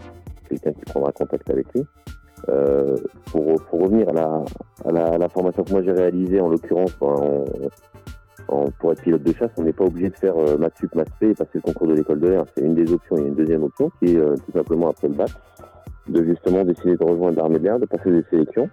quelqu'un 0.48 0.72
qui 0.72 0.86
prendra 0.86 1.12
contact 1.12 1.50
avec 1.50 1.66
lui. 1.74 1.84
Euh, 2.48 2.96
pour, 3.26 3.44
revenir 3.72 4.08
à 4.10 4.92
la, 4.92 5.30
formation 5.30 5.64
que 5.64 5.72
moi 5.72 5.82
j'ai 5.84 5.92
réalisée, 5.92 6.40
en 6.40 6.48
l'occurrence, 6.48 6.96
en, 7.02 7.44
pour 8.48 8.92
être 8.92 9.02
pilote 9.02 9.24
de 9.24 9.34
chasse, 9.34 9.52
on 9.58 9.64
n'est 9.64 9.74
pas 9.74 9.86
obligé 9.86 10.10
de 10.10 10.16
faire 10.16 10.38
euh, 10.38 10.58
maths 10.58 10.78
sup, 10.80 10.96
et 11.22 11.34
passer 11.34 11.50
le 11.56 11.62
concours 11.62 11.88
de 11.88 11.94
l'école 11.94 12.20
de 12.20 12.28
l'air. 12.28 12.46
C'est 12.56 12.64
une 12.64 12.76
des 12.76 12.92
options. 12.92 13.18
Il 13.18 13.22
y 13.22 13.26
a 13.26 13.28
une 13.30 13.36
deuxième 13.36 13.64
option 13.64 13.92
qui 14.00 14.14
est 14.14 14.18
euh, 14.18 14.36
tout 14.46 14.52
simplement 14.52 14.90
après 14.90 15.08
le 15.08 15.16
bac, 15.16 15.32
de 16.08 16.24
justement 16.24 16.64
décider 16.64 16.96
de 16.96 17.04
rejoindre 17.04 17.38
l'armée 17.38 17.60
de 17.60 17.64
l'air, 17.64 17.80
de 17.80 17.86
passer 17.86 18.12
des 18.12 18.24
sélections 18.30 18.70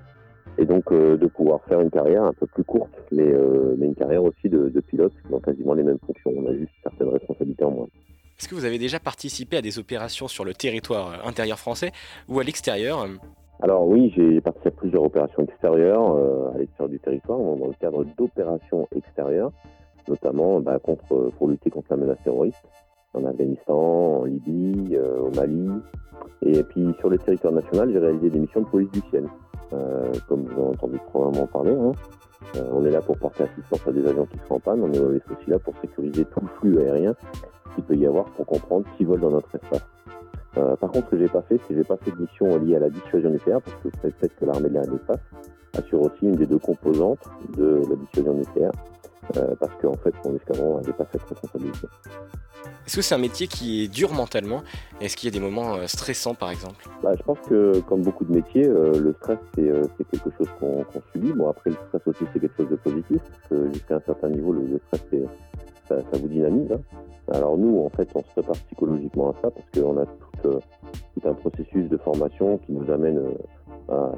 et 0.58 0.66
donc 0.66 0.92
euh, 0.92 1.16
de 1.16 1.26
pouvoir 1.26 1.60
faire 1.68 1.80
une 1.80 1.90
carrière 1.90 2.24
un 2.24 2.32
peu 2.32 2.46
plus 2.46 2.64
courte, 2.64 2.92
mais, 3.10 3.32
euh, 3.32 3.74
mais 3.78 3.86
une 3.86 3.94
carrière 3.94 4.22
aussi 4.22 4.48
de, 4.48 4.68
de 4.68 4.80
pilote 4.80 5.12
dans 5.30 5.40
quasiment 5.40 5.74
les 5.74 5.82
mêmes 5.82 5.98
fonctions. 6.06 6.32
On 6.36 6.46
a 6.46 6.54
juste 6.54 6.72
certaines 6.82 7.08
responsabilités 7.08 7.64
en 7.64 7.70
moins. 7.70 7.88
Est-ce 8.38 8.48
que 8.48 8.54
vous 8.54 8.64
avez 8.64 8.78
déjà 8.78 8.98
participé 8.98 9.56
à 9.56 9.62
des 9.62 9.78
opérations 9.78 10.28
sur 10.28 10.44
le 10.44 10.52
territoire 10.52 11.26
intérieur 11.26 11.58
français 11.58 11.92
ou 12.28 12.40
à 12.40 12.44
l'extérieur 12.44 13.06
Alors 13.62 13.86
oui, 13.86 14.12
j'ai 14.16 14.40
participé 14.40 14.70
à 14.70 14.72
plusieurs 14.72 15.04
opérations 15.04 15.44
extérieures 15.44 16.16
euh, 16.16 16.50
à 16.52 16.58
l'extérieur 16.58 16.88
du 16.88 16.98
territoire, 16.98 17.38
dans 17.38 17.68
le 17.68 17.74
cadre 17.80 18.04
d'opérations 18.18 18.88
extérieures, 18.94 19.52
notamment 20.08 20.58
bah, 20.58 20.80
contre, 20.80 21.30
pour 21.38 21.46
lutter 21.46 21.70
contre 21.70 21.86
la 21.90 21.96
menace 21.96 22.18
terroriste 22.24 22.64
en 23.14 23.24
Afghanistan, 23.24 24.20
en 24.20 24.24
Libye, 24.24 24.96
euh, 24.96 25.20
au 25.20 25.30
Mali. 25.36 25.70
Et 26.42 26.60
puis 26.64 26.92
sur 26.98 27.08
le 27.08 27.18
territoire 27.18 27.52
national, 27.52 27.92
j'ai 27.92 28.00
réalisé 28.00 28.30
des 28.30 28.40
missions 28.40 28.62
de 28.62 28.66
police 28.66 28.90
du 28.90 29.00
ciel. 29.10 29.26
Euh, 29.72 30.10
comme 30.28 30.42
vous 30.42 30.60
avez 30.60 30.70
entendu 30.70 30.98
probablement 31.10 31.46
parler, 31.46 31.72
hein. 31.72 31.92
Euh, 32.56 32.64
on 32.72 32.84
est 32.84 32.90
là 32.90 33.00
pour 33.00 33.16
porter 33.16 33.44
assistance 33.44 33.86
à 33.86 33.92
des 33.92 34.04
avions 34.04 34.26
qui 34.26 34.38
sont 34.48 34.60
en 34.68 34.80
on 34.80 34.92
est 34.92 34.98
aussi 34.98 35.48
là 35.48 35.60
pour 35.60 35.74
sécuriser 35.80 36.24
tout 36.24 36.40
le 36.40 36.48
flux 36.58 36.78
aérien 36.80 37.14
qu'il 37.74 37.84
peut 37.84 37.94
y 37.94 38.04
avoir 38.04 38.24
pour 38.24 38.44
comprendre 38.44 38.84
qui 38.96 39.04
vole 39.04 39.20
dans 39.20 39.30
notre 39.30 39.54
espace. 39.54 39.86
Euh, 40.58 40.76
par 40.76 40.90
contre, 40.90 41.06
ce 41.06 41.10
que 41.12 41.18
j'ai 41.18 41.28
pas 41.28 41.42
fait, 41.42 41.58
c'est 41.62 41.74
que 41.74 41.80
j'ai 41.80 41.84
pas 41.84 41.96
fait 41.96 42.10
de 42.10 42.20
mission 42.20 42.58
liée 42.58 42.76
à 42.76 42.80
la 42.80 42.90
dissuasion 42.90 43.30
nucléaire, 43.30 43.60
parce 43.62 43.76
que 43.82 43.88
peut-être 43.88 44.36
que 44.36 44.44
l'armée 44.44 44.68
de 44.68 44.74
l'air 44.74 44.82
l'espace 44.90 45.20
assure 45.78 46.02
aussi 46.02 46.18
une 46.22 46.36
des 46.36 46.46
deux 46.46 46.58
composantes 46.58 47.24
de 47.56 47.80
la 47.88 47.96
dissuasion 47.96 48.34
nucléaire, 48.34 48.72
euh, 49.38 49.54
parce 49.58 49.72
qu'en 49.80 49.94
fait, 49.94 50.14
mon 50.24 50.36
escadron 50.36 50.76
n'avait 50.76 50.92
pas 50.92 51.06
cette 51.10 51.22
responsabilité. 51.22 51.86
Est-ce 52.84 52.96
que 52.96 53.02
c'est 53.02 53.14
un 53.14 53.18
métier 53.18 53.46
qui 53.46 53.84
est 53.84 53.88
dur 53.88 54.12
mentalement? 54.12 54.62
Est-ce 55.00 55.16
qu'il 55.16 55.32
y 55.32 55.32
a 55.34 55.38
des 55.38 55.42
moments 55.42 55.76
euh, 55.76 55.86
stressants 55.86 56.34
par 56.34 56.50
exemple? 56.50 56.84
Bah, 57.02 57.12
je 57.16 57.22
pense 57.22 57.38
que, 57.48 57.80
comme 57.88 58.02
beaucoup 58.02 58.24
de 58.24 58.32
métiers, 58.32 58.66
le 58.68 59.14
stress, 59.20 59.38
c'est 59.54 60.04
quelque 60.10 60.30
chose 60.36 60.48
qu'on 60.60 60.84
subit. 61.12 61.32
Bon, 61.32 61.48
après, 61.48 61.70
le 61.70 61.76
stress 61.88 62.02
aussi, 62.06 62.24
c'est 62.32 62.40
quelque 62.40 62.56
chose 62.56 62.68
de 62.70 62.76
positif, 62.76 63.18
parce 63.22 63.48
que 63.62 63.72
jusqu'à 63.72 63.96
un 63.96 64.00
certain 64.04 64.28
niveau, 64.28 64.52
le, 64.52 64.62
le 64.66 64.80
stress, 64.88 65.02
c'est- 65.10 65.24
ça, 66.00 66.18
vous 66.18 66.28
dynamise. 66.28 66.72
hein. 66.72 66.80
Alors 67.28 67.56
nous, 67.56 67.78
en 67.84 67.88
fait, 67.90 68.08
on 68.14 68.20
se 68.20 68.30
prépare 68.32 68.56
psychologiquement 68.66 69.30
à 69.30 69.34
ça, 69.42 69.50
parce 69.50 69.66
qu'on 69.70 69.96
a 69.98 70.06
tout, 70.06 70.48
euh, 70.48 70.60
tout 71.14 71.28
un 71.28 71.34
processus 71.34 71.88
de 71.88 71.96
formation 71.98 72.58
qui 72.58 72.72
nous 72.72 72.90
amène 72.90 73.18
euh. 73.18 73.32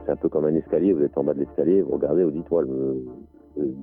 C'est 0.04 0.12
un 0.12 0.16
peu 0.16 0.28
comme 0.28 0.44
un 0.44 0.54
escalier, 0.54 0.92
vous 0.92 1.02
êtes 1.02 1.16
en 1.16 1.24
bas 1.24 1.34
de 1.34 1.40
l'escalier, 1.40 1.82
vous 1.82 1.92
regardez, 1.92 2.24
vous 2.24 2.30
dites, 2.30 2.50
ouais, 2.50 2.64
le, 2.64 3.74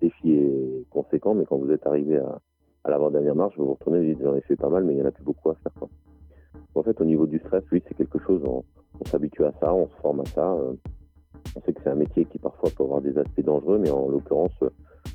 défi 0.00 0.32
est 0.32 0.88
conséquent, 0.90 1.34
mais 1.34 1.44
quand 1.44 1.58
vous 1.58 1.70
êtes 1.70 1.86
arrivé 1.86 2.16
à, 2.18 2.40
à 2.84 2.90
l'avant-dernière 2.90 3.34
marche, 3.34 3.54
vous 3.58 3.66
vous 3.66 3.74
retournez, 3.74 4.00
vous 4.00 4.14
dites, 4.14 4.22
j'en 4.22 4.34
ai 4.34 4.40
fait 4.42 4.56
pas 4.56 4.68
mal, 4.68 4.84
mais 4.84 4.94
il 4.94 4.98
y 4.98 5.02
en 5.02 5.06
a 5.06 5.10
plus 5.10 5.24
beaucoup 5.24 5.50
à 5.50 5.54
faire. 5.54 5.72
En 6.74 6.82
fait, 6.82 6.98
au 7.00 7.04
niveau 7.04 7.26
du 7.26 7.38
stress, 7.40 7.64
oui, 7.72 7.82
c'est 7.86 7.94
quelque 7.94 8.18
chose, 8.20 8.40
on, 8.46 8.64
s'habitue 9.06 9.44
à 9.44 9.52
ça, 9.60 9.74
on 9.74 9.88
se 9.88 9.94
forme 9.96 10.20
à 10.20 10.24
ça. 10.26 10.52
euh, 10.52 10.72
on 11.56 11.60
sait 11.62 11.72
que 11.72 11.80
c'est 11.82 11.90
un 11.90 11.96
métier 11.96 12.24
qui 12.26 12.38
parfois 12.38 12.70
peut 12.76 12.84
avoir 12.84 13.00
des 13.00 13.16
aspects 13.18 13.42
dangereux, 13.42 13.78
mais 13.78 13.90
en 13.90 14.08
l'occurrence, 14.08 14.56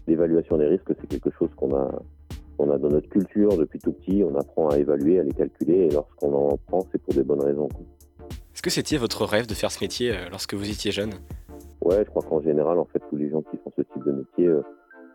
l'évaluation 0.08 0.58
des 0.58 0.66
risques, 0.68 0.92
c'est 1.00 1.08
quelque 1.08 1.32
chose 1.38 1.50
qu'on 1.56 1.76
a, 1.76 1.92
qu'on 2.58 2.72
a 2.72 2.78
dans 2.78 2.90
notre 2.90 3.10
culture 3.10 3.58
depuis 3.58 3.80
tout 3.80 3.92
petit. 3.94 4.24
On 4.24 4.36
apprend 4.36 4.70
à 4.70 4.78
évaluer, 4.78 5.20
à 5.20 5.24
les 5.24 5.32
calculer, 5.34 5.88
et 5.88 5.90
lorsqu'on 5.90 6.34
en 6.34 6.58
prend, 6.68 6.86
c'est 6.92 7.02
pour 7.02 7.14
des 7.14 7.24
bonnes 7.24 7.42
raisons. 7.44 7.70
Est-ce 8.54 8.62
que 8.62 8.70
c'était 8.70 8.98
votre 8.98 9.26
rêve 9.26 9.48
de 9.48 9.54
faire 9.54 9.72
ce 9.72 9.84
métier 9.84 10.12
euh, 10.12 10.30
lorsque 10.32 10.54
vous 10.54 10.70
étiez 10.70 10.92
jeune? 10.92 11.12
Ouais, 11.82 12.00
je 12.04 12.10
crois 12.10 12.24
qu'en 12.24 12.42
général, 12.42 12.80
en 12.80 12.86
fait, 12.86 13.02
tous 13.10 13.18
les 13.18 13.30
gens 13.30 13.42
qui 13.42 13.58
font 13.58 13.72
ce 13.76 13.82
type 13.82 14.04
de 14.06 14.12
métier, 14.12 14.48
euh, 14.48 14.62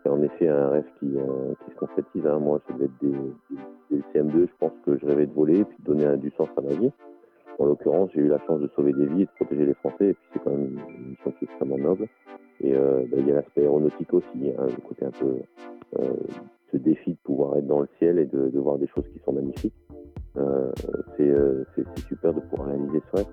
c'est 0.03 0.09
en 0.09 0.21
effet 0.21 0.47
un 0.47 0.69
rêve 0.69 0.85
qui, 0.99 1.07
euh, 1.17 1.53
qui 1.65 1.71
se 1.73 1.77
concrétise. 1.77 2.25
hein. 2.25 2.39
Moi, 2.39 2.59
ça 2.67 2.73
devait 2.73 2.85
être 2.85 2.97
des, 3.01 3.09
des- 3.09 3.97
des 3.97 4.03
CM2, 4.13 4.47
je 4.47 4.53
pense 4.59 4.71
que 4.85 4.97
je 4.97 5.05
rêvais 5.05 5.25
de 5.25 5.33
voler 5.33 5.59
et 5.59 5.65
puis 5.65 5.77
de 5.79 5.85
donner 5.85 6.05
un- 6.05 6.17
du 6.17 6.31
sens 6.37 6.47
à 6.57 6.61
ma 6.61 6.69
vie. 6.75 6.91
En 7.59 7.65
l'occurrence, 7.65 8.09
j'ai 8.15 8.21
eu 8.21 8.27
la 8.27 8.39
chance 8.47 8.59
de 8.61 8.69
sauver 8.75 8.93
des 8.93 9.05
vies 9.05 9.23
et 9.23 9.25
de 9.25 9.31
protéger 9.35 9.65
les 9.65 9.73
Français, 9.75 10.09
et 10.09 10.13
puis 10.13 10.23
c'est 10.33 10.39
quand 10.43 10.51
même 10.51 10.79
une 10.99 11.09
mission 11.11 11.31
qui 11.31 11.45
est 11.45 11.47
extrêmement 11.49 11.77
noble. 11.77 12.07
Et 12.63 12.73
euh, 12.75 13.01
bah, 13.09 13.17
il 13.19 13.27
y 13.27 13.31
a 13.31 13.35
l'aspect 13.35 13.61
aéronautique 13.61 14.13
aussi, 14.13 14.27
hein, 14.57 14.65
le 14.67 14.87
côté 14.87 15.05
un 15.05 15.11
peu 15.11 15.35
euh, 15.99 16.13
ce 16.71 16.77
défi 16.77 17.11
de 17.11 17.17
pouvoir 17.23 17.57
être 17.57 17.67
dans 17.67 17.79
le 17.81 17.87
ciel 17.99 18.19
et 18.19 18.25
de, 18.25 18.49
de 18.49 18.59
voir 18.59 18.77
des 18.77 18.87
choses 18.87 19.05
qui 19.13 19.19
sont 19.25 19.33
magnifiques. 19.33 19.73
Euh, 20.37 20.71
c'est 21.17 22.07
super 22.07 22.33
de 22.33 22.39
pouvoir 22.41 22.69
réaliser 22.69 23.01
ce 23.11 23.17
rêve. 23.17 23.25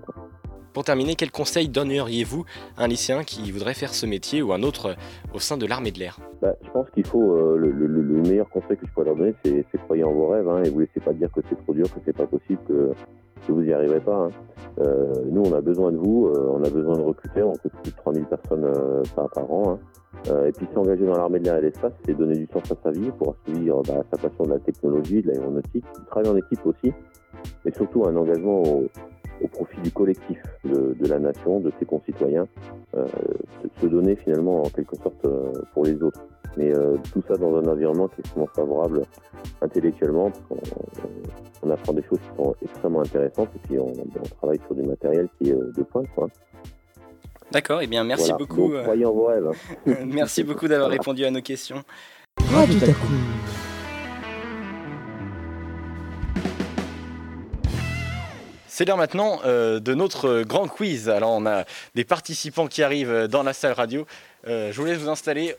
Pour 0.73 0.83
terminer, 0.83 1.15
quel 1.15 1.31
conseil 1.31 1.67
donneriez-vous 1.67 2.43
à 2.77 2.83
un 2.83 2.87
lycéen 2.87 3.23
qui 3.23 3.51
voudrait 3.51 3.73
faire 3.73 3.93
ce 3.93 4.05
métier 4.05 4.41
ou 4.41 4.53
un 4.53 4.61
autre 4.63 4.95
au 5.33 5.39
sein 5.39 5.57
de 5.57 5.65
l'armée 5.65 5.91
de 5.91 5.99
l'air? 5.99 6.19
Bah, 6.41 6.53
je 6.63 6.69
pense 6.71 6.89
qu'il 6.91 7.05
faut 7.05 7.35
le, 7.57 7.71
le- 7.71 7.87
le- 7.87 8.01
le 8.01 8.21
meilleur 8.21 8.49
conseil 8.49 8.77
que 8.77 8.85
je 8.85 8.91
pourrais 8.93 9.07
leur 9.07 9.15
donner, 9.15 9.33
c'est 9.43 9.65
c'est 9.71 9.77
croyez 9.81 10.03
en 10.03 10.11
vos 10.11 10.27
rêves 10.27 10.47
hein, 10.47 10.61
et 10.63 10.69
vous 10.69 10.79
laissez 10.81 10.99
pas 10.99 11.13
dire 11.13 11.31
que 11.31 11.41
c'est 11.49 11.55
trop 11.63 11.73
dur, 11.73 11.85
que 11.91 11.99
c'est 12.05 12.15
pas 12.15 12.27
possible, 12.27 12.59
que, 12.67 12.91
que 13.47 13.51
vous 13.51 13.63
y 13.63 13.73
arriverez 13.73 13.99
pas. 14.01 14.15
hein. 14.15 14.29
Euh, 14.79 15.13
nous, 15.29 15.41
on 15.43 15.53
a 15.53 15.61
besoin 15.61 15.91
de 15.91 15.97
vous, 15.97 16.27
euh, 16.27 16.51
on 16.53 16.63
a 16.63 16.69
besoin 16.69 16.95
de 16.97 17.01
recruter, 17.01 17.43
on 17.43 17.51
recrute 17.53 17.73
plus 17.83 17.91
de 17.91 17.97
3000 17.97 18.25
personnes 18.25 18.63
euh, 18.65 19.03
par, 19.15 19.29
an. 19.51 19.73
hein. 19.73 19.79
Et 20.47 20.51
puis 20.51 20.67
s'engager 20.73 21.05
dans 21.05 21.17
l'armée 21.17 21.39
de 21.39 21.45
l'air 21.45 21.55
et 21.57 21.61
de 21.61 21.65
l'espace, 21.67 21.93
c'est 22.05 22.13
donner 22.13 22.35
du 22.35 22.47
sens 22.53 22.63
à 22.71 22.75
sa 22.83 22.91
vie 22.91 23.09
pour 23.17 23.35
assouvir 23.45 23.77
bah, 23.87 24.03
sa 24.11 24.17
passion 24.17 24.43
de 24.45 24.49
la 24.51 24.59
technologie, 24.59 25.21
de 25.21 25.27
l'aéronautique, 25.29 25.85
du 25.97 26.05
travail 26.05 26.29
en 26.29 26.35
équipe 26.35 26.65
aussi, 26.65 26.91
et 27.65 27.71
surtout 27.71 28.05
un 28.05 28.15
engagement 28.15 28.61
au, 28.63 29.47
profit 29.51 29.79
du 29.81 29.91
collectif, 29.91 30.41
de, 30.65 30.93
la 31.07 31.19
nation, 31.19 31.59
de 31.61 31.71
ses 31.79 31.85
concitoyens, 31.85 32.47
se- 33.81 33.87
donner 33.87 34.15
finalement 34.15 34.61
en 34.63 34.69
quelque 34.69 34.95
sorte 34.97 35.25
pour 35.73 35.85
les 35.85 36.01
autres. 36.03 36.19
Mais 36.59 36.75
euh, 36.75 36.97
tout 37.13 37.23
ça 37.25 37.37
dans 37.37 37.55
un 37.55 37.65
environnement 37.67 38.09
qui 38.09 38.15
est 38.15 38.19
extrêmement 38.19 38.49
favorable 38.53 39.01
intellectuellement, 39.61 40.29
parce 40.29 40.43
qu'on 40.49 40.57
on 41.63 41.69
apprend 41.69 41.93
des 41.93 42.03
choses 42.03 42.19
qui 42.19 42.35
sont 42.35 42.53
extrêmement 42.61 43.01
intéressantes 43.01 43.47
et 43.55 43.59
puis 43.65 43.79
on, 43.79 43.93
on 43.93 44.35
travaille 44.39 44.59
sur 44.65 44.75
du 44.75 44.81
matériel 44.83 45.29
qui 45.37 45.51
est 45.51 45.53
euh, 45.53 45.71
de 45.77 45.83
pointe. 45.83 46.07
Quoi. 46.13 46.27
D'accord, 47.53 47.81
et 47.81 47.87
bien 47.87 48.03
merci 48.03 48.31
Voilà. 48.31 48.37
beaucoup. 48.39 48.67
Donc, 48.67 48.73
euh, 48.73 48.83
croyez 48.83 49.05
en 49.05 49.13
vos 49.13 49.27
rêves. 49.27 49.49
merci 50.05 50.43
beaucoup 50.43 50.67
d'avoir 50.67 50.89
répondu 50.89 51.23
à 51.23 51.31
nos 51.31 51.41
questions. 51.41 51.81
Radio 52.51 52.77
Taku. 52.77 53.07
C'est 58.67 58.85
l'heure 58.85 58.97
maintenant 58.97 59.39
euh, 59.45 59.79
de 59.79 59.93
notre 59.93 60.43
grand 60.43 60.67
quiz. 60.67 61.09
Alors 61.09 61.31
on 61.31 61.45
a 61.45 61.65
des 61.95 62.05
participants 62.05 62.67
qui 62.67 62.83
arrivent 62.83 63.27
dans 63.29 63.43
la 63.43 63.53
salle 63.53 63.73
radio. 63.73 64.05
Euh, 64.47 64.71
je 64.71 64.79
vous 64.79 64.85
laisse 64.85 64.99
vous 64.99 65.09
installer. 65.09 65.55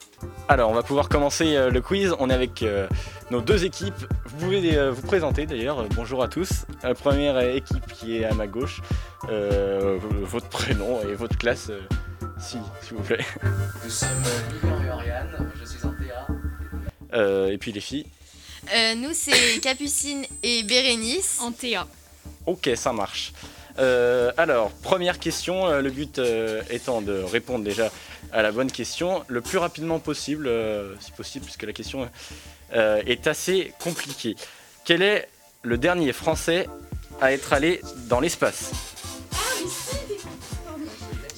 Alors 0.49 0.71
on 0.71 0.75
va 0.75 0.83
pouvoir 0.83 1.09
commencer 1.09 1.55
euh, 1.55 1.71
le 1.71 1.81
quiz. 1.81 2.15
On 2.19 2.31
est 2.31 2.35
avec 2.35 2.63
euh, 2.63 2.89
nos 3.31 3.41
deux 3.41 3.65
équipes. 3.65 3.95
Vous 4.25 4.39
pouvez 4.47 4.77
euh, 4.77 4.91
vous 4.91 5.03
présenter 5.03 5.47
d'ailleurs. 5.47 5.81
Euh, 5.81 5.87
Bonjour 5.95 6.23
à 6.23 6.29
tous. 6.29 6.65
La 6.83 6.95
première 6.95 7.39
équipe 7.41 7.87
qui 7.93 8.17
est 8.17 8.25
à 8.25 8.33
ma 8.33 8.47
gauche. 8.47 8.81
Euh, 9.29 9.99
votre 10.01 10.49
prénom 10.49 11.01
et 11.03 11.15
votre 11.15 11.37
classe, 11.37 11.69
euh, 11.69 11.81
si, 12.41 12.57
s'il 12.83 12.97
vous 12.97 13.03
plaît. 13.03 13.25
Nous 13.85 13.91
sommes 13.91 14.09
Mignon 14.63 14.83
et 14.83 14.91
Oriane, 14.91 15.53
je 15.61 15.65
suis 15.67 15.85
en 15.85 15.91
TA. 15.91 16.27
Euh, 17.13 17.49
et 17.49 17.59
puis 17.59 17.73
les 17.73 17.81
filles. 17.81 18.07
Euh, 18.75 18.95
nous, 18.95 19.11
c'est 19.13 19.59
Capucine 19.61 20.25
et 20.43 20.63
Bérénice. 20.63 21.39
En 21.43 21.53
TA. 21.53 21.87
Ok, 22.47 22.71
ça 22.77 22.93
marche. 22.93 23.33
Euh, 23.81 24.31
alors, 24.37 24.71
première 24.71 25.19
question, 25.19 25.67
euh, 25.67 25.81
le 25.81 25.91
but 25.91 26.19
euh, 26.19 26.63
étant 26.71 27.01
de 27.01 27.23
répondre 27.23 27.65
déjà 27.65 27.91
à 28.33 28.43
la 28.43 28.53
bonne 28.53 28.71
question 28.71 29.25
le 29.29 29.41
plus 29.41 29.59
rapidement 29.59 29.99
possible, 29.99 30.51
si 31.01 31.11
possible, 31.13 31.45
puisque 31.45 31.65
la 31.65 31.73
question 31.73 32.09
est 32.73 33.27
assez 33.27 33.73
compliquée. 33.83 34.37
Quel 34.85 35.03
est 35.03 35.29
le 35.63 35.79
dernier 35.79 36.13
Français 36.13 36.69
à 37.21 37.33
être 37.33 37.53
allé 37.53 37.81
dans 38.09 38.21
l'espace? 38.21 38.71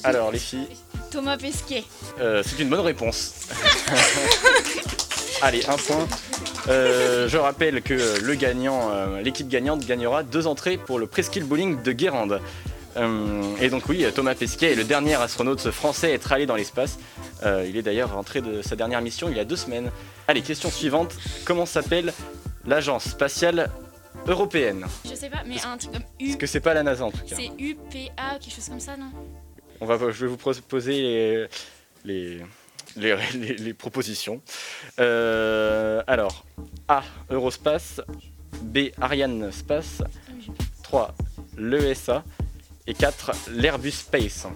Alors, 0.04 0.30
les 0.30 0.38
filles, 0.38 0.68
Thomas 1.10 1.38
Pesquet. 1.38 1.84
c'est 2.18 2.58
une 2.58 2.68
bonne 2.68 2.80
réponse. 2.80 3.48
Allez, 5.42 5.68
un 5.68 5.76
point. 5.76 6.06
Euh, 6.68 7.28
je 7.28 7.36
rappelle 7.36 7.82
que 7.82 8.20
le 8.22 8.34
gagnant, 8.36 8.90
euh, 8.92 9.20
l'équipe 9.22 9.48
gagnante 9.48 9.84
gagnera 9.84 10.22
deux 10.22 10.46
entrées 10.46 10.76
pour 10.76 11.00
le 11.00 11.08
Presqu'île 11.08 11.42
Bowling 11.42 11.82
de 11.82 11.90
Guérande. 11.90 12.40
Euh, 12.96 13.42
et 13.60 13.68
donc 13.68 13.88
oui, 13.88 14.06
Thomas 14.14 14.36
Pesquet 14.36 14.72
est 14.72 14.76
le 14.76 14.84
dernier 14.84 15.16
astronaute 15.16 15.72
français 15.72 16.12
à 16.12 16.14
être 16.14 16.30
allé 16.30 16.46
dans 16.46 16.54
l'espace. 16.54 17.00
Il 17.44 17.76
est 17.76 17.82
d'ailleurs 17.82 18.14
rentré 18.14 18.40
de 18.40 18.62
sa 18.62 18.76
dernière 18.76 19.02
mission 19.02 19.28
il 19.28 19.36
y 19.36 19.40
a 19.40 19.44
deux 19.44 19.56
semaines. 19.56 19.90
Allez, 20.28 20.42
question 20.42 20.70
suivante. 20.70 21.12
Comment 21.44 21.66
s'appelle 21.66 22.12
l'agence 22.64 23.06
spatiale 23.06 23.68
européenne 24.28 24.86
Je 25.04 25.16
sais 25.16 25.28
pas, 25.28 25.42
mais 25.44 25.56
un 25.64 25.76
truc 25.76 25.90
comme 25.90 26.04
U. 26.20 26.26
Parce 26.26 26.36
que 26.36 26.46
c'est 26.46 26.60
pas 26.60 26.72
la 26.72 26.84
NASA 26.84 27.04
en 27.04 27.10
tout 27.10 27.18
cas. 27.26 27.34
C'est 27.34 27.50
UPA, 27.58 28.38
quelque 28.40 28.54
chose 28.54 28.68
comme 28.68 28.78
ça, 28.78 28.96
non? 28.96 29.10
On 29.80 29.86
va, 29.86 29.98
je 29.98 30.24
vais 30.24 30.28
vous 30.28 30.36
proposer 30.36 30.92
les, 30.92 31.48
les, 32.04 32.40
les- 33.58 33.74
propositions. 33.74 34.40
Euh, 35.00 36.02
alors, 36.06 36.44
A. 36.88 37.02
Eurospace. 37.30 38.00
B. 38.62 38.90
Ariane 39.00 39.50
Space. 39.52 40.02
3. 40.82 41.14
L'ESA. 41.56 42.22
Et 42.86 42.94
4, 42.94 43.32
l'Airbus 43.52 43.92
Space. 43.92 44.46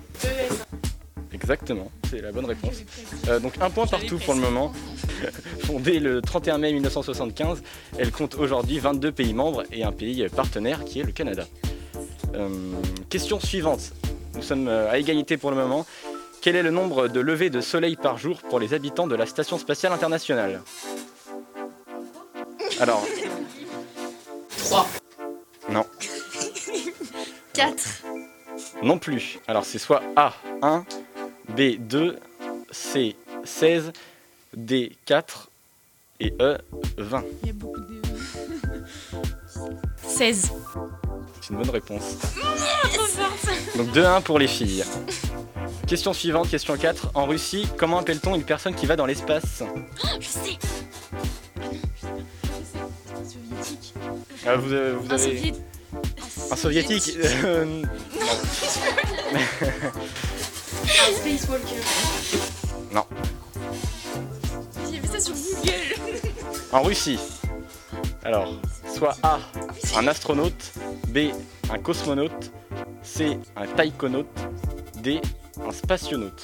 Exactement, 1.33 1.91
c'est 2.11 2.21
la 2.21 2.33
bonne 2.33 2.47
réponse. 2.47 2.83
Euh, 3.29 3.39
donc 3.39 3.55
un 3.61 3.71
point 3.71 3.87
partout 3.87 4.19
pour 4.19 4.35
le 4.35 4.41
moment. 4.41 4.73
Fondée 5.65 6.01
le 6.01 6.21
31 6.23 6.59
mai 6.59 6.73
1975, 6.73 7.63
elle 7.99 8.11
compte 8.11 8.35
aujourd'hui 8.35 8.79
22 8.79 9.13
pays 9.13 9.35
membres 9.35 9.63
et 9.71 9.85
un 9.85 9.93
pays 9.93 10.27
partenaire 10.29 10.85
qui 10.85 11.01
est 11.01 11.05
le 11.05 11.13
Canada. 11.13 11.47
Euh, 12.35 12.49
question 13.11 13.39
suivante. 13.39 13.93
Nous 14.35 14.43
sommes 14.43 14.69
à 14.69 14.99
égalité 14.99 15.37
pour 15.37 15.51
le 15.51 15.57
moment. 15.57 15.87
Quel 16.41 16.57
est 16.57 16.63
le 16.63 16.71
nombre 16.71 17.09
de 17.09 17.21
levées 17.21 17.51
de 17.51 17.61
soleil 17.61 17.97
par 17.97 18.19
jour 18.19 18.41
pour 18.43 18.61
les 18.61 18.75
habitants 18.75 19.07
de 19.07 19.15
la 19.17 19.27
Station 19.27 19.59
spatiale 19.59 19.93
internationale 19.93 20.63
Alors, 22.81 23.05
3. 24.59 24.87
non, 25.71 25.85
4. 27.55 27.75
non 28.83 28.99
plus. 28.99 29.39
Alors 29.49 29.65
c'est 29.65 29.79
soit 29.79 30.03
A 30.15 30.35
1, 30.63 30.85
B 31.49 31.77
2, 31.79 32.17
C 32.71 33.17
16, 33.45 33.93
D 34.55 34.97
4 35.07 35.49
et 36.21 36.35
E 36.41 36.59
20. 36.99 37.25
Il 37.43 37.47
y 37.47 37.51
a 37.51 37.53
beaucoup 37.55 37.81
de. 37.81 38.03
16. 40.07 40.53
C'est 41.41 41.51
une 41.51 41.57
bonne 41.59 41.71
réponse. 41.71 42.17
Donc 43.77 43.89
2-1 43.89 44.23
pour 44.23 44.39
les 44.39 44.49
filles. 44.49 44.85
Question 45.87 46.13
suivante, 46.13 46.49
question 46.51 46.77
4. 46.77 47.11
En 47.15 47.27
Russie, 47.27 47.67
comment 47.77 47.99
appelle-t-on 47.99 48.35
une 48.35 48.43
personne 48.43 48.75
qui 48.75 48.87
va 48.87 48.97
dans 48.97 49.07
l'espace? 49.07 49.63
Je 50.21 50.27
sais. 50.27 50.59
Soviétique. 53.25 53.95
Ah, 54.47 54.57
vous, 54.57 54.73
avez- 54.73 54.93
vous 54.93 55.07
Un 55.07 55.11
avez 55.15 55.23
soviétique. 55.23 55.55
un 56.51 56.57
soviétique? 56.57 57.17
non. 57.19 57.83
Un 60.87 61.13
Spacewalker. 61.13 61.81
Non. 62.93 63.05
J'ai 64.91 64.99
vu 65.01 65.07
ça 65.09 65.21
sur 65.21 65.35
Google. 65.35 66.31
En 66.73 66.83
Russie. 66.83 67.19
Alors, 68.25 68.55
soit 68.95 69.17
A, 69.23 69.39
un 69.97 70.07
astronaute, 70.09 70.73
B, 71.09 71.29
un 71.71 71.79
cosmonaute, 71.79 72.53
C, 73.03 73.39
un 73.57 73.67
taïkonaute, 73.67 74.27
D, 75.03 75.21
un 75.65 75.73
spationaute. 75.73 76.43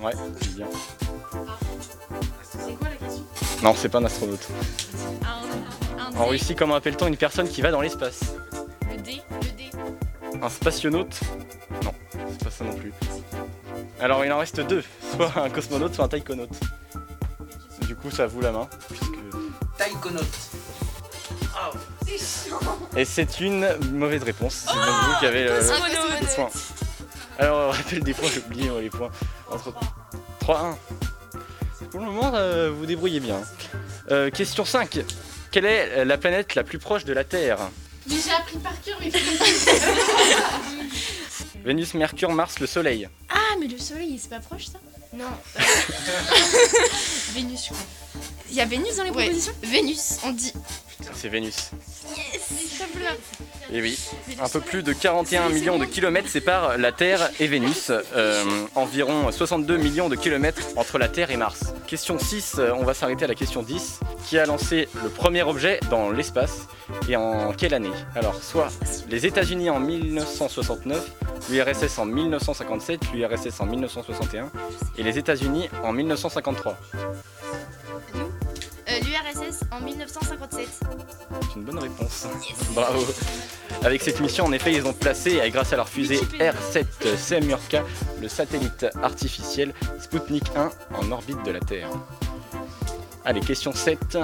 Ouais, 0.00 0.12
c'est 0.40 0.54
bien. 0.54 0.66
C'est 2.52 2.74
quoi 2.78 2.88
la 2.88 2.96
question? 2.96 3.24
Non, 3.62 3.74
c'est 3.76 3.88
pas 3.88 3.98
un 3.98 4.04
astronaute. 4.04 4.46
Un, 5.22 6.02
un 6.02 6.16
En. 6.20 6.26
Russie, 6.26 6.54
comment 6.54 6.74
appelle-t-on 6.74 7.06
une 7.06 7.16
personne 7.16 7.48
qui 7.48 7.62
va 7.62 7.70
dans 7.70 7.80
l'espace? 7.80 8.20
Le 8.90 9.00
D. 9.00 9.22
Le 9.42 9.48
D. 9.56 9.70
Un 10.42 10.48
spationaute? 10.48 11.20
Non, 11.84 11.92
c'est 12.30 12.44
pas 12.44 12.50
ça 12.50 12.64
non 12.64 12.74
plus. 12.74 12.92
Alors 14.00 14.24
il 14.24 14.32
en 14.32 14.38
reste 14.38 14.60
deux, 14.60 14.84
soit 15.16 15.32
un 15.36 15.48
cosmonaute, 15.48 15.94
soit 15.94 16.04
un 16.04 16.08
taïkonaute. 16.08 16.50
Du 17.86 17.96
coup, 17.96 18.10
ça 18.10 18.26
vous 18.26 18.40
la 18.40 18.52
main. 18.52 18.68
Puisque... 18.88 19.04
Taïkonaute. 19.78 20.24
Et 22.96 23.04
c'est 23.04 23.40
une 23.40 23.66
mauvaise 23.92 24.22
réponse. 24.22 24.66
C'est 24.66 24.74
vous 24.74 25.18
qui 25.20 25.26
avez 25.26 25.48
euh, 25.48 25.60
Un 25.60 25.88
le 25.88 25.94
cosmonaute. 25.96 26.34
point. 26.36 26.50
Alors, 27.38 27.68
on 27.68 27.70
rappelle 27.72 28.02
des 28.02 28.14
points, 28.14 28.28
j'ai 28.32 28.40
oublié 28.40 28.70
moi, 28.70 28.80
les 28.80 28.90
points. 28.90 29.10
Entre 29.50 29.72
3-1. 30.40 30.76
Pour 31.90 32.00
le 32.00 32.06
moment, 32.06 32.32
euh, 32.34 32.70
vous 32.70 32.86
débrouillez 32.86 33.20
bien. 33.20 33.40
Euh, 34.10 34.30
question 34.30 34.64
5. 34.64 35.00
Quelle 35.50 35.64
est 35.66 36.04
la 36.04 36.18
planète 36.18 36.54
la 36.54 36.64
plus 36.64 36.78
proche 36.78 37.04
de 37.04 37.12
la 37.12 37.24
Terre? 37.24 37.58
Mais 38.08 38.16
j'ai 38.22 38.32
appris 38.32 38.58
par 38.58 38.72
cœur, 38.82 38.98
mais 39.00 39.10
Vénus, 41.64 41.94
Mercure, 41.94 42.30
Mars, 42.32 42.58
le 42.60 42.66
Soleil. 42.66 43.08
Ah, 43.30 43.38
mais 43.58 43.66
le 43.68 43.78
soleil, 43.78 44.18
c'est 44.20 44.28
pas 44.28 44.40
proche 44.40 44.66
ça? 44.66 44.78
Non. 45.14 45.24
Vénus, 47.34 47.60
je 47.64 47.68
crois. 47.68 47.78
Il 48.50 48.56
y 48.56 48.60
a 48.60 48.66
Vénus 48.66 48.96
dans 48.96 49.04
les 49.04 49.10
Ouais. 49.10 49.24
propositions? 49.24 49.54
Vénus, 49.62 50.18
on 50.24 50.32
dit. 50.32 50.52
C'est 51.14 51.28
Vénus. 51.28 51.70
Yes. 52.16 52.42
Et 53.76 53.82
oui, 53.82 53.98
un 54.40 54.48
peu 54.48 54.60
plus 54.60 54.84
de 54.84 54.92
41 54.92 55.48
millions 55.48 55.80
de 55.80 55.84
kilomètres 55.84 56.28
séparent 56.28 56.78
la 56.78 56.92
Terre 56.92 57.28
et 57.40 57.48
Vénus. 57.48 57.90
Euh, 57.90 58.44
environ 58.76 59.32
62 59.32 59.78
millions 59.78 60.08
de 60.08 60.14
kilomètres 60.14 60.62
entre 60.76 60.96
la 60.96 61.08
Terre 61.08 61.32
et 61.32 61.36
Mars. 61.36 61.74
Question 61.88 62.16
6, 62.16 62.54
euh, 62.60 62.70
on 62.78 62.84
va 62.84 62.94
s'arrêter 62.94 63.24
à 63.24 63.26
la 63.26 63.34
question 63.34 63.64
10. 63.64 63.98
Qui 64.28 64.38
a 64.38 64.46
lancé 64.46 64.88
le 65.02 65.08
premier 65.08 65.42
objet 65.42 65.80
dans 65.90 66.12
l'espace 66.12 66.68
et 67.08 67.16
en 67.16 67.52
quelle 67.52 67.74
année? 67.74 67.90
Alors, 68.14 68.36
soit 68.36 68.68
les 69.10 69.26
États-Unis 69.26 69.70
en 69.70 69.80
1969, 69.80 71.10
l'URSS 71.50 71.98
en 71.98 72.06
1957, 72.06 73.00
l'URSS 73.12 73.60
en 73.60 73.66
1961 73.66 74.52
et 74.98 75.02
les 75.02 75.18
États-Unis 75.18 75.68
en 75.82 75.92
1953. 75.92 76.78
En 79.74 79.80
1957. 79.84 80.68
C'est 81.30 81.56
une 81.56 81.64
bonne 81.64 81.78
réponse. 81.78 82.26
Bravo. 82.74 83.04
Avec 83.82 84.02
cette 84.02 84.20
mission, 84.20 84.44
en 84.44 84.52
effet, 84.52 84.72
ils 84.72 84.86
ont 84.86 84.92
placé, 84.92 85.40
grâce 85.50 85.72
à 85.72 85.76
leur 85.76 85.88
fusée 85.88 86.20
R7 86.38 87.16
Semurka, 87.16 87.82
le 88.20 88.28
satellite 88.28 88.86
artificiel 89.02 89.72
Sputnik 89.98 90.44
1 90.54 90.70
en 90.96 91.10
orbite 91.10 91.42
de 91.44 91.50
la 91.50 91.60
Terre. 91.60 91.88
Allez, 93.24 93.40
question 93.40 93.72
7. 93.72 94.18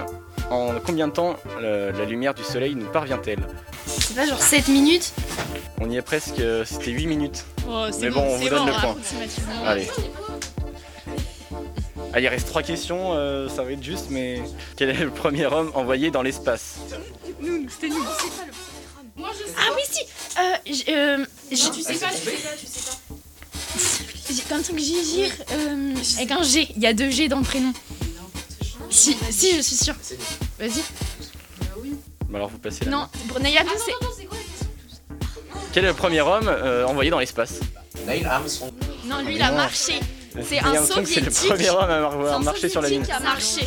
En 0.50 0.74
combien 0.84 1.08
de 1.08 1.12
temps 1.12 1.36
euh, 1.62 1.90
la 1.92 2.04
lumière 2.04 2.34
du 2.34 2.44
Soleil 2.44 2.74
nous 2.74 2.86
parvient-elle? 2.86 3.40
C'est 3.86 4.14
pas 4.14 4.26
genre 4.26 4.40
7 4.40 4.68
minutes? 4.68 5.12
On 5.80 5.90
y 5.90 5.96
est 5.96 6.02
presque, 6.02 6.38
euh, 6.38 6.64
c'était 6.64 6.90
8 6.92 7.06
minutes. 7.06 7.44
Oh, 7.68 7.86
Mais 8.00 8.10
bon, 8.10 8.22
on 8.22 8.36
vous 8.36 8.48
donne 8.48 8.66
le 8.66 8.72
point. 8.72 8.96
Allez. 9.64 9.88
Ah, 12.12 12.20
il 12.20 12.26
reste 12.28 12.48
3 12.48 12.62
questions, 12.62 13.12
euh, 13.14 13.48
ça 13.48 13.62
va 13.62 13.70
être 13.72 13.82
juste, 13.82 14.06
mais 14.10 14.42
quel 14.76 14.90
est 14.90 14.94
le 14.94 15.10
premier 15.10 15.46
homme 15.46 15.70
envoyé 15.74 16.10
dans 16.10 16.22
l'espace 16.22 16.76
Nous, 17.40 17.68
c'était 17.68 17.88
nous. 17.88 18.04
Ah 19.56 19.70
oui, 19.76 19.82
si 19.88 20.00
euh, 20.38 20.42
j- 20.66 20.84
euh, 20.88 21.24
j- 21.52 21.70
Tu 21.72 21.82
sais 21.82 21.94
pas, 21.94 22.08
tu 22.08 22.16
sais 22.16 22.30
pas, 22.32 22.48
tu 22.58 22.66
sais 22.66 22.80
pas. 22.80 23.14
J'ai 24.34 24.42
comme 24.42 24.62
ça 24.64 24.72
que 24.72 25.54
euh, 25.54 25.94
avec 26.16 26.30
un 26.30 26.42
G, 26.42 26.68
il 26.76 26.82
y 26.82 26.86
a 26.86 26.92
deux 26.92 27.10
G 27.10 27.28
dans 27.28 27.38
le 27.38 27.44
prénom. 27.44 27.72
Si, 28.90 29.16
si, 29.30 29.56
je 29.56 29.60
suis 29.60 29.76
sûre. 29.76 29.94
Vas-y. 30.58 30.82
Bah 32.28 32.38
alors 32.38 32.48
vous 32.48 32.58
passez 32.58 32.84
la 32.84 32.90
Non, 32.92 32.98
main. 32.98 33.10
Brunei 33.26 33.56
Abdou, 33.58 33.72
c'est. 33.84 34.26
Quel 35.72 35.84
est 35.84 35.88
le 35.88 35.94
premier 35.94 36.20
homme 36.22 36.48
euh, 36.48 36.84
envoyé 36.86 37.10
dans 37.10 37.18
l'espace? 37.18 37.60
Neil 38.06 38.24
Armstrong. 38.24 38.72
Non, 39.04 39.20
lui, 39.22 39.34
il 39.36 39.42
a 39.42 39.50
non. 39.50 39.56
marché. 39.58 39.94
C'est 40.42 40.58
un 40.60 41.04
C'est 41.04 41.20
le 41.20 41.30
premier 41.48 41.70
homme 41.70 41.78
à 41.90 41.96
avoir 41.96 42.40
marché 42.40 42.68
sur 42.68 42.80
la 42.80 42.88
Lune. 42.88 43.04
a 43.10 43.20
marché. 43.20 43.62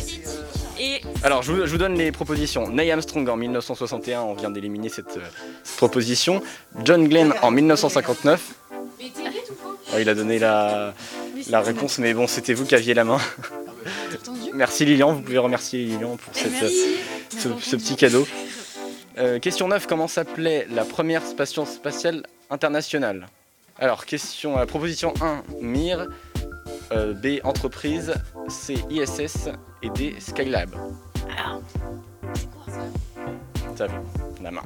Et 0.78 1.00
Alors, 1.22 1.42
je 1.42 1.52
vous, 1.52 1.66
je 1.66 1.70
vous 1.70 1.78
donne 1.78 1.94
les 1.94 2.10
propositions. 2.10 2.68
Neil 2.68 2.90
Armstrong 2.90 3.28
en 3.28 3.36
1961, 3.36 4.22
on 4.22 4.34
vient 4.34 4.50
d'éliminer 4.50 4.88
cette, 4.88 5.16
euh, 5.16 5.20
cette 5.62 5.76
proposition. 5.76 6.42
John 6.84 7.06
Glenn 7.08 7.32
en 7.42 7.50
1959. 7.52 8.40
Mais 8.98 9.04
t'es 9.14 9.22
bête 9.22 9.50
ou 9.50 9.54
quoi 9.54 9.76
Oh, 9.94 9.98
il 10.00 10.08
a 10.08 10.14
donné 10.14 10.38
la, 10.40 10.92
la 11.48 11.60
réponse, 11.60 11.98
mais 11.98 12.12
bon, 12.14 12.26
c'était 12.26 12.54
vous 12.54 12.64
qui 12.64 12.74
aviez 12.74 12.94
la 12.94 13.04
main. 13.04 13.18
Merci 14.52 14.84
Lilian, 14.84 15.12
vous 15.12 15.20
pouvez 15.20 15.38
remercier 15.38 15.84
Lilian 15.84 16.16
pour 16.16 16.34
cette, 16.34 16.62
euh, 16.62 16.70
ce, 17.38 17.48
ce 17.60 17.76
petit 17.76 17.94
cadeau. 17.96 18.26
Euh, 19.18 19.38
question 19.38 19.68
9, 19.68 19.86
comment 19.86 20.08
s'appelait 20.08 20.66
la 20.70 20.84
première 20.84 21.24
station 21.24 21.66
spatiale 21.66 22.24
internationale? 22.50 23.28
Alors, 23.78 24.06
question, 24.06 24.58
euh, 24.58 24.64
proposition 24.66 25.14
1, 25.20 25.42
Mir, 25.60 26.08
euh, 26.94 27.12
B, 27.14 27.40
entreprise, 27.44 28.14
C, 28.48 28.76
ISS 28.90 29.48
et 29.82 29.90
D, 29.90 30.14
Skylab. 30.18 30.70
Alors, 31.38 31.60
Ça 33.76 33.86
va, 33.86 33.94
la 34.42 34.50
main. 34.50 34.62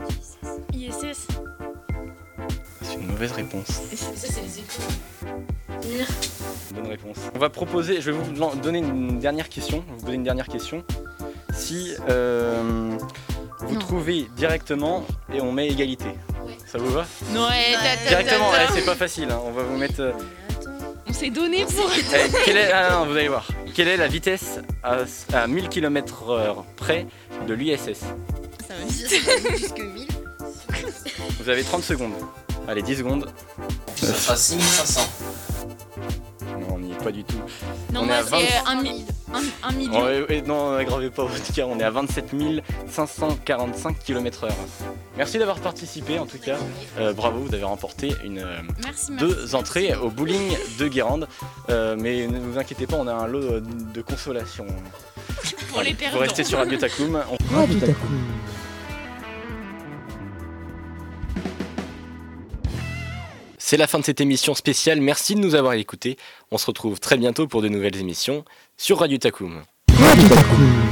ISS. 0.74 1.26
C'est 2.82 2.94
une 2.94 3.06
mauvaise 3.06 3.32
réponse. 3.32 3.66
Ça, 3.66 4.06
c'est 4.14 4.42
les 4.42 4.58
étoiles. 4.60 6.06
Bonne 6.74 6.86
réponse. 6.88 7.16
On 7.34 7.38
va 7.38 7.48
proposer, 7.50 8.00
je 8.00 8.10
vais 8.10 8.18
vous 8.18 8.32
donner 8.62 8.78
une 8.80 9.18
dernière 9.18 9.48
question, 9.48 9.84
vous 9.88 10.04
poser 10.04 10.14
une 10.14 10.22
dernière 10.24 10.46
question. 10.48 10.84
Si 11.54 11.94
euh, 12.08 12.90
vous 13.60 13.74
Non. 13.74 13.80
trouvez 13.80 14.26
directement 14.36 15.04
et 15.32 15.40
on 15.40 15.50
met 15.52 15.66
égalité, 15.68 16.06
ça 16.66 16.78
vous 16.78 16.90
va 16.90 17.00
Ouais, 17.32 17.72
ta, 17.74 17.96
ta, 17.96 18.08
Directement, 18.08 18.50
ouais, 18.50 18.66
c'est 18.74 18.84
pas 18.84 18.94
facile, 18.94 19.28
hein, 19.30 19.40
on 19.44 19.50
va 19.52 19.62
vous 19.62 19.76
mettre... 19.76 20.00
euh, 20.00 20.12
On 21.08 21.12
s'est 21.12 21.30
donné 21.30 21.64
pour. 21.64 21.90
eh, 21.96 22.44
quelle 22.44 22.56
est, 22.56 22.72
ah 22.72 22.90
non, 22.92 23.06
vous 23.06 23.16
allez 23.16 23.28
voir. 23.28 23.46
Quelle 23.74 23.88
est 23.88 23.96
la 23.96 24.08
vitesse 24.08 24.60
à, 24.82 24.98
à 25.32 25.46
1000 25.46 25.68
km/h 25.68 26.64
près 26.76 27.06
de 27.46 27.54
l'ISS 27.54 28.00
Ça 28.00 28.74
va 28.78 28.84
vite. 28.88 29.14
Jusque 29.58 29.78
1000. 29.78 30.06
Vous 31.40 31.48
avez 31.48 31.62
30 31.64 31.82
secondes. 31.82 32.12
Allez, 32.66 32.82
10 32.82 32.96
secondes. 32.96 33.30
Ça 33.96 34.12
sera 34.14 34.36
6500. 34.36 35.00
Pas 37.02 37.10
du 37.12 37.24
tout. 37.24 37.36
Non, 37.92 38.00
On 38.00 38.04
est 38.04 38.06
moi, 38.06 38.16
à 38.16 38.22
20. 38.22 38.38
c'est 38.38 38.70
un, 38.70 38.82
mi- 38.82 39.04
un, 39.34 39.68
un 39.68 39.72
million. 39.72 40.00
Oh, 40.04 40.08
et- 40.30 40.36
et 40.38 40.42
non, 40.42 40.72
n'aggravez 40.76 41.10
pas 41.10 41.24
votre 41.24 41.52
cas, 41.52 41.64
on 41.66 41.78
est 41.78 41.84
à 41.84 41.90
27 41.90 42.30
545 42.88 43.98
km/h. 44.04 44.48
Merci 45.16 45.38
d'avoir 45.38 45.58
participé 45.60 46.18
en 46.18 46.26
tout 46.26 46.38
cas. 46.38 46.56
Euh, 46.98 47.12
bravo, 47.12 47.40
vous 47.40 47.54
avez 47.54 47.64
remporté 47.64 48.12
une, 48.24 48.38
euh, 48.38 48.56
merci. 48.84 49.12
deux 49.16 49.54
entrées 49.54 49.94
au 49.94 50.10
bowling 50.10 50.56
de 50.78 50.88
Guérande. 50.88 51.28
Euh, 51.70 51.96
mais 51.98 52.26
ne 52.26 52.38
vous 52.38 52.58
inquiétez 52.58 52.86
pas, 52.86 52.96
on 52.96 53.06
a 53.06 53.14
un 53.14 53.26
lot 53.26 53.60
de 53.60 54.02
consolation. 54.02 54.66
Pour 55.72 55.82
les 55.82 55.92
Vous 55.92 55.96
perdants. 55.98 56.18
restez 56.18 56.44
sur 56.44 56.58
Radio 56.58 56.78
Takoum. 56.78 57.22
On- 57.30 57.36
C'est 63.68 63.76
la 63.76 63.86
fin 63.86 63.98
de 63.98 64.04
cette 64.06 64.22
émission 64.22 64.54
spéciale. 64.54 64.98
Merci 65.02 65.34
de 65.34 65.40
nous 65.40 65.54
avoir 65.54 65.74
écoutés. 65.74 66.16
On 66.50 66.56
se 66.56 66.64
retrouve 66.64 67.00
très 67.00 67.18
bientôt 67.18 67.46
pour 67.46 67.60
de 67.60 67.68
nouvelles 67.68 67.98
émissions 67.98 68.46
sur 68.78 69.00
Radio 69.00 69.18
Takoum. 69.18 69.62
Radio 69.90 70.26
Takoum. 70.26 70.87